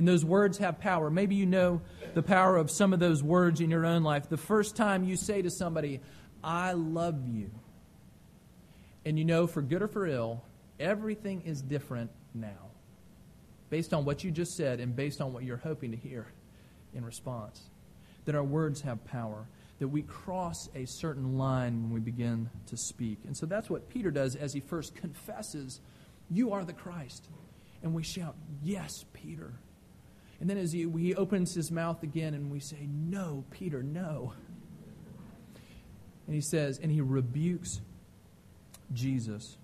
And 0.00 0.08
those 0.08 0.24
words 0.24 0.56
have 0.56 0.80
power. 0.80 1.10
Maybe 1.10 1.34
you 1.34 1.44
know 1.44 1.82
the 2.14 2.22
power 2.22 2.56
of 2.56 2.70
some 2.70 2.94
of 2.94 3.00
those 3.00 3.22
words 3.22 3.60
in 3.60 3.68
your 3.68 3.84
own 3.84 4.02
life. 4.02 4.30
The 4.30 4.38
first 4.38 4.74
time 4.74 5.04
you 5.04 5.14
say 5.14 5.42
to 5.42 5.50
somebody, 5.50 6.00
I 6.42 6.72
love 6.72 7.28
you, 7.28 7.50
and 9.04 9.18
you 9.18 9.26
know, 9.26 9.46
for 9.46 9.60
good 9.60 9.82
or 9.82 9.88
for 9.88 10.06
ill, 10.06 10.42
everything 10.78 11.42
is 11.42 11.60
different 11.60 12.10
now, 12.32 12.70
based 13.68 13.92
on 13.92 14.06
what 14.06 14.24
you 14.24 14.30
just 14.30 14.56
said 14.56 14.80
and 14.80 14.96
based 14.96 15.20
on 15.20 15.34
what 15.34 15.44
you're 15.44 15.58
hoping 15.58 15.90
to 15.90 15.98
hear 15.98 16.26
in 16.94 17.04
response. 17.04 17.60
That 18.24 18.34
our 18.34 18.42
words 18.42 18.80
have 18.80 19.04
power, 19.04 19.46
that 19.80 19.88
we 19.88 20.00
cross 20.00 20.70
a 20.74 20.86
certain 20.86 21.36
line 21.36 21.82
when 21.82 21.92
we 21.92 22.00
begin 22.00 22.48
to 22.68 22.78
speak. 22.78 23.18
And 23.26 23.36
so 23.36 23.44
that's 23.44 23.68
what 23.68 23.90
Peter 23.90 24.10
does 24.10 24.34
as 24.34 24.54
he 24.54 24.60
first 24.60 24.94
confesses, 24.94 25.78
You 26.30 26.54
are 26.54 26.64
the 26.64 26.72
Christ. 26.72 27.28
And 27.82 27.92
we 27.92 28.02
shout, 28.02 28.34
Yes, 28.62 29.04
Peter. 29.12 29.52
And 30.40 30.48
then 30.48 30.56
as 30.56 30.72
he, 30.72 30.88
he 30.98 31.14
opens 31.14 31.54
his 31.54 31.70
mouth 31.70 32.02
again 32.02 32.34
and 32.34 32.50
we 32.50 32.60
say, 32.60 32.88
No, 32.88 33.44
Peter, 33.50 33.82
no. 33.82 34.32
And 36.30 36.34
he 36.36 36.40
says, 36.42 36.78
and 36.80 36.92
he 36.92 37.00
rebukes 37.00 37.80
Jesus. 38.92 39.56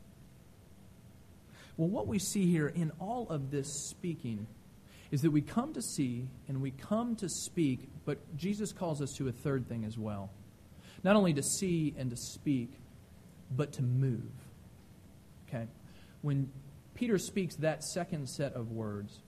Well, 1.77 1.89
what 1.89 2.09
we 2.09 2.19
see 2.19 2.51
here 2.51 2.67
in 2.67 2.91
all 2.99 3.29
of 3.29 3.53
this 3.53 3.73
speaking 3.73 4.49
is 5.13 5.23
that 5.23 5.31
we 5.31 5.43
come 5.43 5.75
to 5.75 5.81
see 5.81 6.29
and 6.49 6.61
we 6.61 6.73
come 6.73 7.15
to 7.17 7.29
speak, 7.29 7.89
but 8.05 8.19
Jesus 8.37 8.73
calls 8.73 9.01
us 9.01 9.13
to 9.13 9.29
a 9.29 9.33
third 9.33 9.69
thing 9.69 9.85
as 9.85 9.97
well. 9.97 10.31
Not 11.05 11.15
only 11.15 11.33
to 11.35 11.43
see 11.45 11.95
and 11.97 12.11
to 12.11 12.17
speak, 12.17 12.73
but 13.55 13.71
to 13.75 13.83
move. 13.83 14.33
Okay? 15.49 15.69
When 16.23 16.51
Peter 16.95 17.19
speaks 17.19 17.55
that 17.57 17.85
second 17.85 18.29
set 18.29 18.55
of 18.55 18.73
words, 18.73 19.21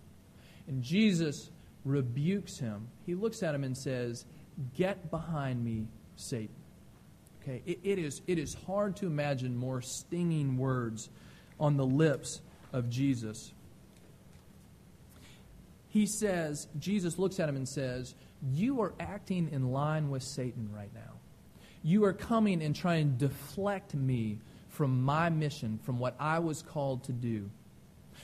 and 0.68 0.82
Jesus 0.82 1.50
rebukes 1.84 2.58
him. 2.58 2.88
He 3.06 3.14
looks 3.14 3.42
at 3.42 3.54
him 3.54 3.64
and 3.64 3.76
says, 3.76 4.24
Get 4.76 5.10
behind 5.10 5.64
me, 5.64 5.86
Satan. 6.16 6.54
Okay, 7.42 7.62
it, 7.64 7.78
it, 7.82 7.98
is, 7.98 8.20
it 8.26 8.38
is 8.38 8.54
hard 8.66 8.96
to 8.96 9.06
imagine 9.06 9.56
more 9.56 9.80
stinging 9.80 10.58
words 10.58 11.08
on 11.58 11.76
the 11.76 11.86
lips 11.86 12.40
of 12.72 12.90
Jesus. 12.90 13.52
He 15.88 16.06
says, 16.06 16.66
Jesus 16.78 17.18
looks 17.18 17.40
at 17.40 17.48
him 17.48 17.56
and 17.56 17.68
says, 17.68 18.14
You 18.52 18.82
are 18.82 18.92
acting 19.00 19.48
in 19.50 19.72
line 19.72 20.10
with 20.10 20.22
Satan 20.22 20.68
right 20.74 20.92
now. 20.94 21.14
You 21.82 22.04
are 22.04 22.12
coming 22.12 22.62
and 22.62 22.74
trying 22.74 23.16
to 23.16 23.28
deflect 23.28 23.94
me 23.94 24.40
from 24.68 25.02
my 25.02 25.30
mission, 25.30 25.78
from 25.84 25.98
what 25.98 26.14
I 26.20 26.40
was 26.40 26.62
called 26.62 27.04
to 27.04 27.12
do. 27.12 27.48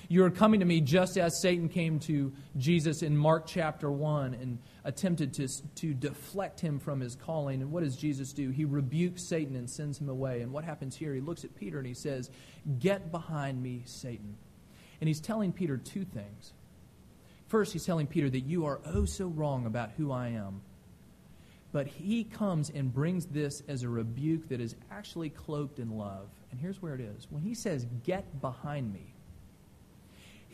You 0.08 0.24
are 0.24 0.30
coming 0.30 0.60
to 0.60 0.66
me 0.66 0.80
just 0.80 1.16
as 1.16 1.40
Satan 1.40 1.68
came 1.68 1.98
to 2.00 2.32
Jesus 2.56 3.02
in 3.02 3.16
Mark 3.16 3.46
chapter 3.46 3.90
1 3.90 4.34
and 4.34 4.58
attempted 4.84 5.32
to, 5.34 5.48
to 5.76 5.94
deflect 5.94 6.60
him 6.60 6.78
from 6.78 7.00
his 7.00 7.16
calling. 7.16 7.62
And 7.62 7.72
what 7.72 7.82
does 7.82 7.96
Jesus 7.96 8.32
do? 8.32 8.50
He 8.50 8.64
rebukes 8.64 9.28
Satan 9.28 9.56
and 9.56 9.68
sends 9.68 9.98
him 9.98 10.08
away. 10.08 10.42
And 10.42 10.52
what 10.52 10.64
happens 10.64 10.94
here? 10.94 11.14
He 11.14 11.20
looks 11.20 11.44
at 11.44 11.54
Peter 11.56 11.78
and 11.78 11.86
he 11.86 11.94
says, 11.94 12.30
Get 12.78 13.10
behind 13.10 13.62
me, 13.62 13.82
Satan. 13.86 14.36
And 15.00 15.08
he's 15.08 15.20
telling 15.20 15.52
Peter 15.52 15.78
two 15.78 16.04
things. 16.04 16.52
First, 17.48 17.72
he's 17.72 17.84
telling 17.84 18.06
Peter 18.06 18.28
that 18.30 18.40
you 18.40 18.66
are 18.66 18.80
oh 18.86 19.04
so 19.04 19.26
wrong 19.26 19.66
about 19.66 19.92
who 19.96 20.12
I 20.12 20.28
am. 20.28 20.60
But 21.72 21.86
he 21.86 22.24
comes 22.24 22.70
and 22.70 22.92
brings 22.92 23.26
this 23.26 23.62
as 23.68 23.82
a 23.82 23.88
rebuke 23.88 24.48
that 24.48 24.60
is 24.60 24.76
actually 24.90 25.30
cloaked 25.30 25.78
in 25.78 25.96
love. 25.96 26.28
And 26.50 26.60
here's 26.60 26.80
where 26.80 26.94
it 26.94 27.00
is. 27.00 27.26
When 27.30 27.42
he 27.42 27.54
says, 27.54 27.86
Get 28.04 28.40
behind 28.40 28.92
me, 28.92 29.13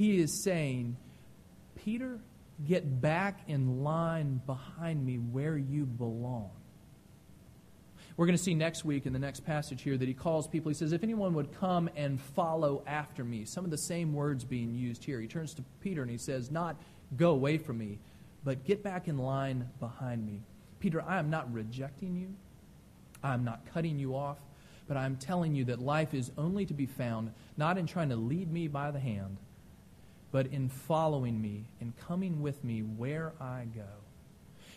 he 0.00 0.18
is 0.18 0.42
saying, 0.42 0.96
Peter, 1.84 2.18
get 2.66 3.02
back 3.02 3.40
in 3.48 3.84
line 3.84 4.40
behind 4.46 5.04
me 5.04 5.16
where 5.16 5.58
you 5.58 5.84
belong. 5.84 6.48
We're 8.16 8.24
going 8.24 8.38
to 8.38 8.42
see 8.42 8.54
next 8.54 8.82
week 8.82 9.04
in 9.04 9.12
the 9.12 9.18
next 9.18 9.40
passage 9.40 9.82
here 9.82 9.98
that 9.98 10.08
he 10.08 10.14
calls 10.14 10.48
people. 10.48 10.70
He 10.70 10.74
says, 10.74 10.92
If 10.92 11.02
anyone 11.02 11.34
would 11.34 11.52
come 11.52 11.90
and 11.96 12.18
follow 12.18 12.82
after 12.86 13.22
me, 13.24 13.44
some 13.44 13.66
of 13.66 13.70
the 13.70 13.76
same 13.76 14.14
words 14.14 14.42
being 14.42 14.74
used 14.74 15.04
here. 15.04 15.20
He 15.20 15.26
turns 15.26 15.52
to 15.52 15.64
Peter 15.82 16.00
and 16.00 16.10
he 16.10 16.16
says, 16.16 16.50
Not 16.50 16.80
go 17.18 17.32
away 17.32 17.58
from 17.58 17.76
me, 17.76 17.98
but 18.42 18.64
get 18.64 18.82
back 18.82 19.06
in 19.06 19.18
line 19.18 19.68
behind 19.80 20.24
me. 20.24 20.40
Peter, 20.78 21.02
I 21.06 21.18
am 21.18 21.28
not 21.28 21.52
rejecting 21.52 22.16
you, 22.16 22.34
I 23.22 23.34
am 23.34 23.44
not 23.44 23.66
cutting 23.74 23.98
you 23.98 24.16
off, 24.16 24.38
but 24.88 24.96
I 24.96 25.04
am 25.04 25.16
telling 25.16 25.54
you 25.54 25.66
that 25.66 25.78
life 25.78 26.14
is 26.14 26.32
only 26.38 26.64
to 26.64 26.72
be 26.72 26.86
found 26.86 27.34
not 27.58 27.76
in 27.76 27.86
trying 27.86 28.08
to 28.08 28.16
lead 28.16 28.50
me 28.50 28.66
by 28.66 28.92
the 28.92 28.98
hand 28.98 29.36
but 30.32 30.46
in 30.46 30.68
following 30.68 31.40
me 31.40 31.64
and 31.80 31.96
coming 31.96 32.40
with 32.40 32.62
me 32.62 32.80
where 32.80 33.32
I 33.40 33.66
go. 33.74 33.88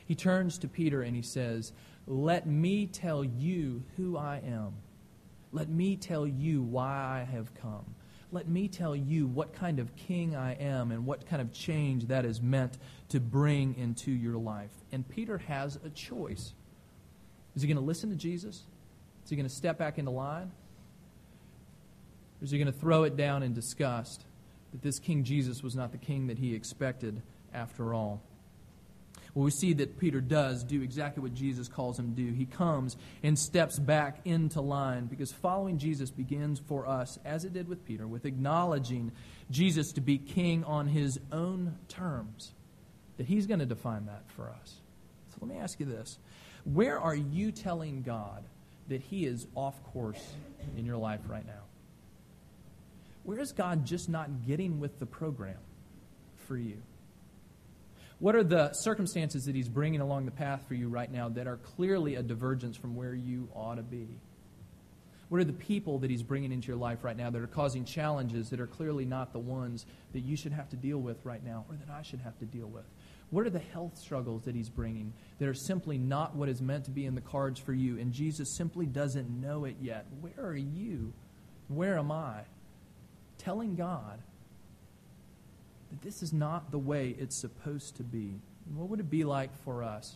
He 0.06 0.16
turns 0.16 0.58
to 0.60 0.68
Peter 0.68 1.02
and 1.02 1.16
he 1.16 1.22
says, 1.22 1.72
Let 2.08 2.48
me 2.48 2.88
tell 2.88 3.24
you 3.24 3.84
who 3.96 4.18
I 4.18 4.42
am. 4.46 4.74
Let 5.52 5.70
me 5.70 5.96
tell 5.96 6.26
you 6.26 6.62
why 6.62 7.22
I 7.22 7.32
have 7.32 7.54
come. 7.56 7.86
Let 8.32 8.48
me 8.48 8.68
tell 8.68 8.96
you 8.96 9.28
what 9.28 9.54
kind 9.54 9.78
of 9.78 9.96
king 9.96 10.36
I 10.36 10.54
am 10.54 10.92
and 10.92 11.06
what 11.06 11.28
kind 11.28 11.40
of 11.40 11.54
change 11.54 12.08
that 12.08 12.26
is 12.26 12.42
meant 12.42 12.80
to 13.10 13.20
bring 13.20 13.76
into 13.78 14.12
your 14.12 14.38
life. 14.38 14.72
And 14.92 15.08
Peter 15.08 15.38
has 15.38 15.78
a 15.86 15.90
choice. 15.90 16.54
Is 17.56 17.62
he 17.62 17.68
going 17.68 17.78
to 17.78 17.84
listen 17.84 18.10
to 18.10 18.16
Jesus? 18.16 18.64
Is 19.24 19.30
he 19.30 19.36
going 19.36 19.48
to 19.48 19.54
step 19.54 19.78
back 19.78 20.00
into 20.00 20.10
line? 20.10 20.52
Or 22.42 22.44
is 22.44 22.50
he 22.50 22.58
going 22.58 22.74
to 22.74 22.78
throw 22.78 23.04
it 23.04 23.16
down 23.16 23.44
in 23.44 23.54
disgust 23.54 24.26
that 24.74 24.82
this 24.82 25.00
King 25.00 25.24
Jesus 25.24 25.64
was 25.64 25.76
not 25.76 25.94
the 25.94 25.98
king 25.98 26.28
that 26.28 26.38
he 26.38 26.54
expected 26.54 27.22
after 27.54 27.94
all. 27.94 28.22
Well, 29.34 29.46
we 29.46 29.52
see 29.52 29.74
that 29.74 29.98
Peter 29.98 30.22
does 30.22 30.64
do 30.64 30.82
exactly 30.82 31.24
what 31.24 31.34
Jesus 31.34 31.68
calls 31.68 31.98
him 31.98 32.14
to 32.14 32.22
do. 32.22 32.34
He 32.34 32.46
comes 32.46 32.98
and 33.24 33.40
steps 33.40 33.80
back 33.80 34.20
into 34.26 34.62
line 34.62 35.06
because 35.06 35.32
following 35.32 35.80
Jesus 35.80 36.12
begins 36.12 36.60
for 36.60 36.88
us, 36.88 37.18
as 37.26 37.46
it 37.46 37.54
did 37.54 37.68
with 37.68 37.84
Peter, 37.86 38.06
with 38.06 38.26
acknowledging 38.26 39.12
Jesus 39.50 39.94
to 39.94 40.02
be 40.02 40.20
king 40.20 40.64
on 40.66 40.88
his 40.88 41.20
own 41.32 41.78
terms, 41.88 42.52
that 43.18 43.26
he's 43.26 43.48
going 43.48 43.60
to 43.60 43.66
define 43.66 44.06
that 44.06 44.24
for 44.36 44.50
us. 44.50 44.76
So 45.30 45.38
let 45.42 45.50
me 45.50 45.60
ask 45.60 45.80
you 45.80 45.88
this. 45.88 46.20
Where 46.64 47.00
are 47.00 47.16
you 47.16 47.52
telling 47.52 48.04
God 48.04 48.44
that 48.88 49.02
He 49.02 49.26
is 49.26 49.48
off 49.56 49.82
course 49.92 50.24
in 50.78 50.86
your 50.86 50.98
life 50.98 51.22
right 51.28 51.46
now? 51.46 51.63
Where 53.24 53.40
is 53.40 53.52
God 53.52 53.86
just 53.86 54.10
not 54.10 54.46
getting 54.46 54.80
with 54.80 55.00
the 55.00 55.06
program 55.06 55.60
for 56.48 56.58
you? 56.58 56.82
What 58.20 58.36
are 58.36 58.44
the 58.44 58.72
circumstances 58.74 59.44
that 59.46 59.56
He's 59.56 59.70
bringing 59.70 60.02
along 60.02 60.26
the 60.26 60.32
path 60.32 60.66
for 60.68 60.76
you 60.76 60.88
right 60.88 61.12
now 61.12 61.30
that 61.30 61.48
are 61.48 61.58
clearly 61.58 62.16
a 62.16 62.24
divergence 62.24 62.78
from 62.78 62.96
where 62.96 63.14
you 63.14 63.50
ought 63.54 63.76
to 63.76 63.84
be? 63.84 64.08
What 65.30 65.42
are 65.42 65.46
the 65.46 65.54
people 65.54 66.00
that 66.00 66.10
He's 66.10 66.24
bringing 66.24 66.52
into 66.52 66.68
your 66.68 66.78
life 66.78 67.04
right 67.04 67.18
now 67.18 67.30
that 67.30 67.42
are 67.42 67.48
causing 67.48 67.86
challenges 67.86 68.50
that 68.50 68.60
are 68.60 68.68
clearly 68.68 69.04
not 69.04 69.34
the 69.34 69.40
ones 69.40 69.86
that 70.12 70.20
you 70.20 70.38
should 70.38 70.52
have 70.52 70.70
to 70.70 70.76
deal 70.76 71.00
with 71.00 71.18
right 71.26 71.44
now 71.44 71.66
or 71.70 71.76
that 71.76 71.90
I 71.90 72.02
should 72.02 72.20
have 72.22 72.38
to 72.40 72.46
deal 72.46 72.68
with? 72.68 72.86
What 73.30 73.48
are 73.48 73.50
the 73.50 73.60
health 73.60 73.98
struggles 73.98 74.44
that 74.44 74.56
He's 74.56 74.70
bringing 74.70 75.12
that 75.40 75.48
are 75.48 75.54
simply 75.54 75.98
not 75.98 76.36
what 76.36 76.50
is 76.50 76.62
meant 76.62 76.86
to 76.86 76.92
be 76.92 77.06
in 77.06 77.16
the 77.16 77.22
cards 77.22 77.60
for 77.60 77.74
you 77.74 77.98
and 77.98 78.14
Jesus 78.14 78.56
simply 78.56 78.86
doesn't 78.86 79.30
know 79.30 79.66
it 79.66 79.78
yet? 79.82 80.06
Where 80.22 80.46
are 80.46 80.56
you? 80.56 81.14
Where 81.68 81.98
am 81.98 82.12
I? 82.12 82.42
Telling 83.44 83.76
God 83.76 84.20
that 85.92 86.02
this 86.02 86.24
is 86.24 86.34
not 86.34 86.72
the 86.72 86.80
way 86.80 87.16
it's 87.20 87.36
supposed 87.36 87.96
to 87.98 88.04
be. 88.04 88.40
what 88.76 88.90
would 88.90 89.00
it 89.00 89.10
be 89.10 89.24
like 89.24 89.56
for 89.64 89.84
us 89.84 90.16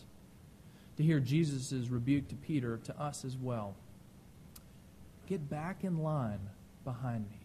to 0.96 1.02
hear 1.02 1.20
Jesus' 1.20 1.88
rebuke 1.88 2.28
to 2.28 2.34
Peter, 2.34 2.78
to 2.84 3.00
us 3.00 3.24
as 3.24 3.36
well? 3.36 3.74
Get 5.28 5.50
back 5.50 5.84
in 5.84 5.98
line 5.98 6.40
behind 6.84 7.28
me. 7.30 7.36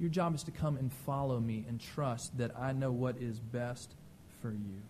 Your 0.00 0.08
job 0.08 0.34
is 0.34 0.42
to 0.44 0.50
come 0.50 0.76
and 0.76 0.92
follow 0.92 1.38
me 1.38 1.64
and 1.68 1.80
trust 1.80 2.38
that 2.38 2.58
I 2.58 2.72
know 2.72 2.90
what 2.90 3.16
is 3.18 3.38
best 3.38 3.92
for 4.40 4.50
you. 4.50 4.80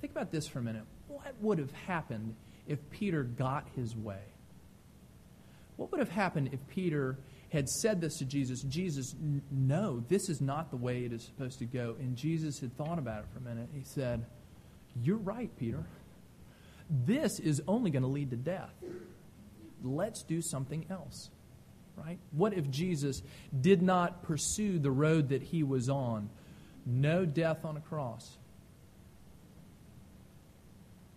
Think 0.00 0.12
about 0.12 0.32
this 0.32 0.46
for 0.46 0.58
a 0.58 0.62
minute. 0.62 0.84
What 1.08 1.34
would 1.40 1.58
have 1.58 1.72
happened 1.72 2.34
if 2.66 2.78
Peter 2.90 3.22
got 3.22 3.66
his 3.76 3.94
way? 3.94 4.22
What 5.76 5.90
would 5.90 6.00
have 6.00 6.10
happened 6.10 6.50
if 6.52 6.60
Peter 6.68 7.18
had 7.50 7.68
said 7.68 8.00
this 8.00 8.18
to 8.18 8.24
Jesus? 8.24 8.62
Jesus, 8.62 9.14
no, 9.50 10.04
this 10.08 10.28
is 10.28 10.40
not 10.40 10.70
the 10.70 10.76
way 10.76 11.04
it 11.04 11.12
is 11.12 11.24
supposed 11.24 11.58
to 11.60 11.64
go. 11.64 11.96
And 11.98 12.16
Jesus 12.16 12.60
had 12.60 12.76
thought 12.76 12.98
about 12.98 13.20
it 13.20 13.26
for 13.32 13.38
a 13.38 13.42
minute. 13.42 13.68
He 13.74 13.84
said, 13.84 14.24
You're 15.02 15.16
right, 15.16 15.50
Peter. 15.58 15.84
This 16.88 17.40
is 17.40 17.62
only 17.66 17.90
going 17.90 18.02
to 18.02 18.08
lead 18.08 18.30
to 18.30 18.36
death 18.36 18.72
let's 19.82 20.22
do 20.22 20.42
something 20.42 20.86
else. 20.90 21.30
Right? 21.96 22.18
What 22.32 22.52
if 22.52 22.70
Jesus 22.70 23.22
did 23.58 23.80
not 23.80 24.22
pursue 24.22 24.78
the 24.78 24.90
road 24.90 25.30
that 25.30 25.42
he 25.42 25.62
was 25.62 25.88
on? 25.88 26.28
No 26.84 27.24
death 27.24 27.64
on 27.64 27.76
a 27.76 27.80
cross, 27.80 28.36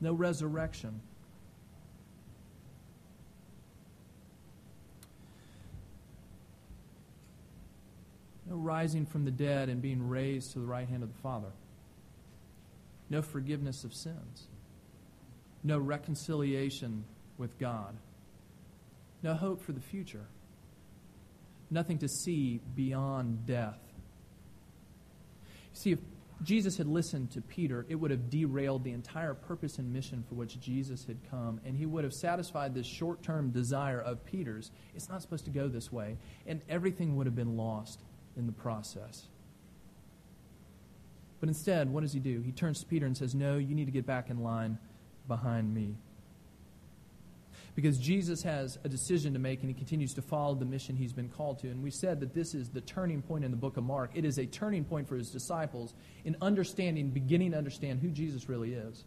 no 0.02 0.14
resurrection. 0.14 1.02
No 8.50 8.56
rising 8.56 9.06
from 9.06 9.26
the 9.26 9.32
dead 9.32 9.70
and 9.70 9.82
being 9.82 10.10
raised 10.10 10.54
to 10.54 10.60
the 10.60 10.66
right 10.66 10.88
hand 10.88 11.04
of 11.04 11.14
the 11.14 11.20
Father. 11.22 11.52
No 13.10 13.22
forgiveness 13.22 13.84
of 13.84 13.94
sins. 13.94 14.48
No 15.64 15.78
reconciliation 15.78 17.06
with 17.38 17.58
God 17.60 17.96
no 19.22 19.34
hope 19.34 19.62
for 19.62 19.72
the 19.72 19.82
future, 19.82 20.26
nothing 21.70 21.98
to 22.00 22.08
see 22.08 22.62
beyond 22.76 23.46
death. 23.46 23.80
See, 25.74 25.92
if 25.92 26.00
Jesus 26.42 26.78
had 26.78 26.88
listened 26.88 27.32
to 27.32 27.42
Peter, 27.42 27.86
it 27.90 27.96
would 27.96 28.12
have 28.12 28.30
derailed 28.30 28.84
the 28.84 28.92
entire 28.92 29.34
purpose 29.34 29.78
and 29.78 29.92
mission 29.92 30.24
for 30.28 30.36
which 30.36 30.60
Jesus 30.60 31.04
had 31.06 31.18
come, 31.30 31.60
and 31.66 31.76
he 31.76 31.86
would 31.86 32.06
have 32.06 32.14
satisfied 32.14 32.74
this 32.74 32.88
short 32.88 33.22
term 33.24 33.52
desire 33.52 34.00
of 34.00 34.24
Peter's. 34.26 34.72
It's 34.96 35.10
not 35.10 35.22
supposed 35.22 35.46
to 35.46 35.52
go 35.52 35.68
this 35.68 35.92
way, 35.92 36.18
and 36.48 36.62
everything 36.70 37.18
would 37.18 37.28
have 37.28 37.36
been 37.36 37.58
lost 37.58 38.02
in 38.40 38.48
the 38.48 38.52
process. 38.52 39.28
But 41.40 41.50
instead, 41.50 41.90
what 41.90 42.02
does 42.02 42.14
he 42.14 42.20
do? 42.20 42.42
He 42.42 42.52
turns 42.52 42.80
to 42.82 42.86
Peter 42.86 43.06
and 43.06 43.16
says, 43.16 43.36
No, 43.36 43.58
you 43.58 43.76
need 43.76 43.86
to 43.86 43.92
get 43.92 44.06
back 44.06 44.30
in 44.30 44.44
line 44.44 44.78
behind 45.28 45.74
me 45.74 45.96
because 47.82 47.98
Jesus 47.98 48.44
has 48.44 48.78
a 48.84 48.90
decision 48.90 49.32
to 49.32 49.40
make 49.40 49.62
and 49.62 49.70
he 49.70 49.74
continues 49.74 50.14
to 50.16 50.22
follow 50.22 50.54
the 50.54 50.66
mission 50.66 50.98
he's 50.98 51.14
been 51.14 51.30
called 51.30 51.60
to. 51.60 51.70
And 51.70 51.82
we 51.82 51.92
said 51.92 52.20
that 52.20 52.34
this 52.34 52.54
is 52.54 52.70
the 52.70 52.82
turning 52.82 53.22
point 53.22 53.46
in 53.46 53.52
the 53.52 53.58
book 53.58 53.78
of 53.78 53.86
Mark. 53.86 54.12
It 54.16 54.26
is 54.26 54.38
a 54.38 54.46
turning 54.46 54.84
point 54.84 55.08
for 55.08 55.16
his 55.16 55.30
disciples 55.30 55.94
in 56.26 56.36
understanding, 56.42 57.10
beginning 57.10 57.52
to 57.52 57.58
understand 57.58 58.02
who 58.02 58.10
Jesus 58.10 58.50
really 58.50 58.74
is. 58.74 59.06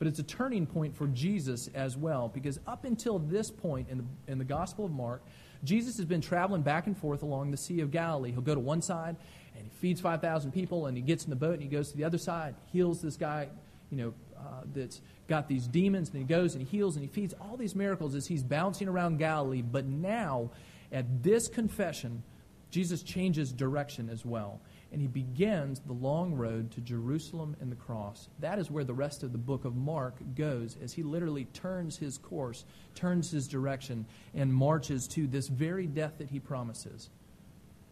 But 0.00 0.08
it's 0.08 0.18
a 0.18 0.24
turning 0.24 0.66
point 0.66 0.96
for 0.96 1.06
Jesus 1.06 1.68
as 1.74 1.96
well, 1.96 2.28
because 2.28 2.58
up 2.66 2.84
until 2.84 3.20
this 3.20 3.50
point 3.50 3.88
in 3.88 3.98
the, 3.98 4.04
in 4.26 4.38
the 4.38 4.44
Gospel 4.44 4.86
of 4.86 4.90
Mark, 4.90 5.22
Jesus 5.64 5.96
has 5.98 6.06
been 6.06 6.20
traveling 6.20 6.62
back 6.62 6.86
and 6.86 6.96
forth 6.96 7.22
along 7.22 7.50
the 7.50 7.56
Sea 7.56 7.80
of 7.80 7.90
Galilee. 7.90 8.32
He'll 8.32 8.40
go 8.40 8.54
to 8.54 8.60
one 8.60 8.82
side 8.82 9.16
and 9.56 9.64
he 9.64 9.70
feeds 9.78 10.00
5,000 10.00 10.52
people, 10.52 10.86
and 10.86 10.96
he 10.96 11.02
gets 11.02 11.24
in 11.24 11.30
the 11.30 11.36
boat 11.36 11.54
and 11.54 11.62
he 11.62 11.68
goes 11.68 11.90
to 11.90 11.96
the 11.96 12.04
other 12.04 12.18
side, 12.18 12.54
heals 12.72 13.02
this 13.02 13.16
guy, 13.16 13.48
you 13.90 13.96
know, 13.96 14.14
uh, 14.38 14.62
that's 14.72 15.00
got 15.28 15.48
these 15.48 15.66
demons, 15.66 16.08
and 16.08 16.18
he 16.18 16.24
goes 16.24 16.54
and 16.54 16.66
he 16.66 16.76
heals 16.76 16.96
and 16.96 17.04
he 17.04 17.08
feeds 17.08 17.34
all 17.40 17.56
these 17.56 17.74
miracles 17.74 18.14
as 18.14 18.26
he's 18.26 18.42
bouncing 18.42 18.88
around 18.88 19.18
Galilee. 19.18 19.62
But 19.62 19.84
now, 19.84 20.50
at 20.92 21.22
this 21.22 21.46
confession, 21.46 22.22
Jesus 22.70 23.02
changes 23.02 23.52
direction 23.52 24.08
as 24.08 24.24
well. 24.24 24.60
And 24.92 25.00
he 25.00 25.06
begins 25.06 25.80
the 25.80 25.92
long 25.92 26.34
road 26.34 26.72
to 26.72 26.80
Jerusalem 26.80 27.56
and 27.60 27.70
the 27.70 27.76
cross. 27.76 28.28
That 28.40 28.58
is 28.58 28.70
where 28.70 28.82
the 28.82 28.94
rest 28.94 29.22
of 29.22 29.30
the 29.32 29.38
book 29.38 29.64
of 29.64 29.76
Mark 29.76 30.16
goes, 30.34 30.76
as 30.82 30.92
he 30.92 31.04
literally 31.04 31.44
turns 31.44 31.96
his 31.96 32.18
course, 32.18 32.64
turns 32.94 33.30
his 33.30 33.46
direction, 33.46 34.04
and 34.34 34.52
marches 34.52 35.06
to 35.08 35.28
this 35.28 35.46
very 35.46 35.86
death 35.86 36.14
that 36.18 36.30
he 36.30 36.40
promises, 36.40 37.08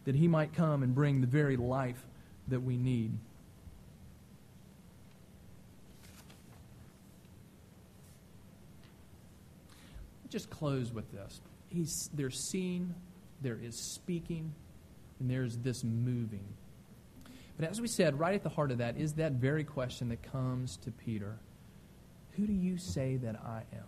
that 0.04 0.16
he 0.16 0.26
might 0.26 0.52
come 0.52 0.82
and 0.82 0.94
bring 0.94 1.20
the 1.20 1.26
very 1.28 1.56
life 1.56 2.04
that 2.48 2.60
we 2.60 2.76
need. 2.76 3.12
just 10.28 10.50
close 10.50 10.92
with 10.92 11.10
this. 11.12 11.40
He's, 11.68 12.10
there's 12.14 12.38
seeing, 12.50 12.94
there 13.42 13.58
is 13.60 13.76
speaking, 13.94 14.52
and 15.20 15.30
there's 15.30 15.56
this 15.58 15.82
moving. 15.84 16.44
But 17.58 17.70
as 17.70 17.80
we 17.80 17.88
said, 17.88 18.18
right 18.18 18.34
at 18.34 18.44
the 18.44 18.48
heart 18.48 18.70
of 18.70 18.78
that 18.78 18.96
is 18.96 19.14
that 19.14 19.32
very 19.32 19.64
question 19.64 20.08
that 20.10 20.22
comes 20.22 20.76
to 20.78 20.90
Peter 20.92 21.38
Who 22.32 22.46
do 22.46 22.52
you 22.52 22.78
say 22.78 23.16
that 23.16 23.36
I 23.36 23.64
am? 23.72 23.84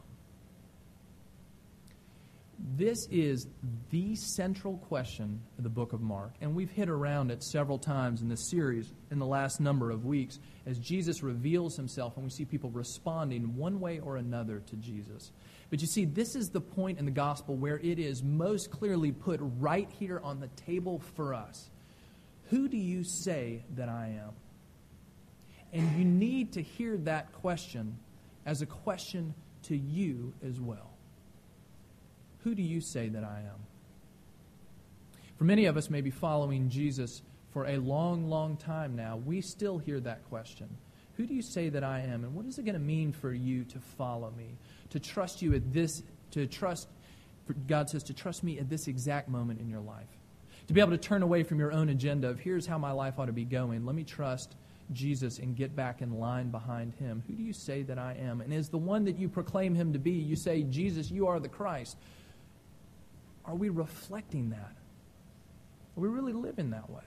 This 2.77 3.07
is 3.11 3.47
the 3.91 4.15
central 4.17 4.77
question 4.77 5.41
of 5.57 5.65
the 5.65 5.71
book 5.71 5.95
of 5.95 6.03
Mark, 6.03 6.35
and 6.43 6.55
we've 6.55 6.71
hit 6.71 6.91
around 6.91 7.31
it 7.31 7.43
several 7.43 7.79
times 7.79 8.21
in 8.21 8.29
this 8.29 8.51
series 8.51 8.93
in 9.11 9.19
the 9.19 9.27
last 9.27 9.61
number 9.61 9.91
of 9.91 10.05
weeks 10.05 10.39
as 10.67 10.79
Jesus 10.79 11.23
reveals 11.23 11.75
himself 11.75 12.17
and 12.17 12.25
we 12.25 12.31
see 12.31 12.45
people 12.45 12.69
responding 12.71 13.57
one 13.57 13.81
way 13.81 13.99
or 14.01 14.17
another 14.17 14.61
to 14.67 14.77
Jesus. 14.77 15.33
But 15.71 15.81
you 15.81 15.87
see, 15.87 16.05
this 16.05 16.37
is 16.37 16.51
the 16.51 16.61
point 16.61 16.99
in 16.99 17.07
the 17.07 17.11
gospel 17.11 17.57
where 17.57 17.79
it 17.79 17.99
is 17.99 18.23
most 18.23 18.71
clearly 18.71 19.11
put 19.11 19.41
right 19.59 19.89
here 19.99 20.21
on 20.23 20.41
the 20.41 20.49
table 20.49 20.99
for 21.17 21.33
us. 21.33 21.71
Who 22.51 22.69
do 22.69 22.77
you 22.77 23.05
say 23.05 23.65
that 23.77 23.89
I 23.89 24.19
am? 24.21 24.33
And 25.73 25.97
you 25.97 26.05
need 26.05 26.53
to 26.55 26.63
hear 26.63 26.97
that 26.99 27.33
question 27.35 27.97
as 28.45 28.61
a 28.61 28.67
question 28.67 29.35
to 29.65 29.77
you 29.77 30.33
as 30.45 30.61
well. 30.61 30.91
Who 32.43 32.55
do 32.55 32.63
you 32.63 32.81
say 32.81 33.09
that 33.09 33.23
I 33.23 33.41
am? 33.41 33.61
For 35.39 35.45
many 35.45 35.67
of 35.67 35.77
us, 35.77 35.91
maybe 35.91 36.11
following 36.11 36.69
Jesus 36.69 37.23
for 37.53 37.67
a 37.67 37.77
long, 37.77 38.29
long 38.29 38.57
time 38.57 38.97
now, 38.97 39.17
we 39.17 39.41
still 39.41 39.79
hear 39.79 40.01
that 40.01 40.29
question. 40.29 40.69
Who 41.17 41.27
do 41.27 41.35
you 41.35 41.43
say 41.43 41.69
that 41.69 41.85
I 41.85 42.01
am? 42.01 42.25
And 42.25 42.35
what 42.35 42.47
is 42.47 42.59
it 42.59 42.65
going 42.65 42.75
to 42.75 42.81
mean 42.81 43.13
for 43.13 43.33
you 43.33 43.65
to 43.65 43.79
follow 43.79 44.33
me? 44.37 44.57
To 44.91 44.99
trust 44.99 45.41
you 45.41 45.55
at 45.55 45.73
this, 45.73 46.03
to 46.33 46.47
trust, 46.47 46.89
God 47.69 47.91
says, 47.91 48.03
to 48.05 48.15
trust 48.15 48.43
me 48.43 48.59
at 48.59 48.69
this 48.69 48.89
exact 48.89 49.29
moment 49.29 49.61
in 49.61 49.69
your 49.69 49.81
life. 49.81 50.09
To 50.71 50.75
be 50.75 50.81
able 50.81 50.93
to 50.93 50.99
turn 50.99 51.25
away 51.25 51.43
from 51.43 51.59
your 51.59 51.73
own 51.73 51.89
agenda 51.89 52.29
of 52.29 52.39
here's 52.39 52.65
how 52.65 52.79
my 52.79 52.93
life 52.93 53.19
ought 53.19 53.27
to 53.27 53.33
be 53.33 53.45
going. 53.45 53.85
Let 53.85 53.97
me 53.97 54.05
trust 54.05 54.55
Jesus 54.93 55.41
and 55.41 55.57
get 55.57 55.75
back 55.75 56.01
in 56.01 56.21
line 56.21 56.53
behind 56.53 56.95
him. 56.95 57.25
Who 57.27 57.33
do 57.33 57.43
you 57.43 57.53
say 57.53 57.83
that 57.83 57.99
I 57.99 58.17
am? 58.23 58.41
And 58.41 58.55
is 58.55 58.69
the 58.69 58.79
one 58.79 59.05
that 59.07 59.19
you 59.19 59.29
proclaim 59.29 59.75
him 59.75 59.93
to 59.95 59.99
be, 59.99 60.13
you 60.13 60.37
say, 60.37 60.63
Jesus, 60.63 61.11
you 61.11 61.27
are 61.27 61.41
the 61.41 61.49
Christ. 61.49 61.97
Are 63.45 63.57
we 63.57 63.69
reflecting 63.69 64.51
that? 64.51 64.77
Are 65.97 66.01
we 66.01 66.07
really 66.07 66.33
living 66.33 66.71
that 66.71 66.89
way? 66.89 67.03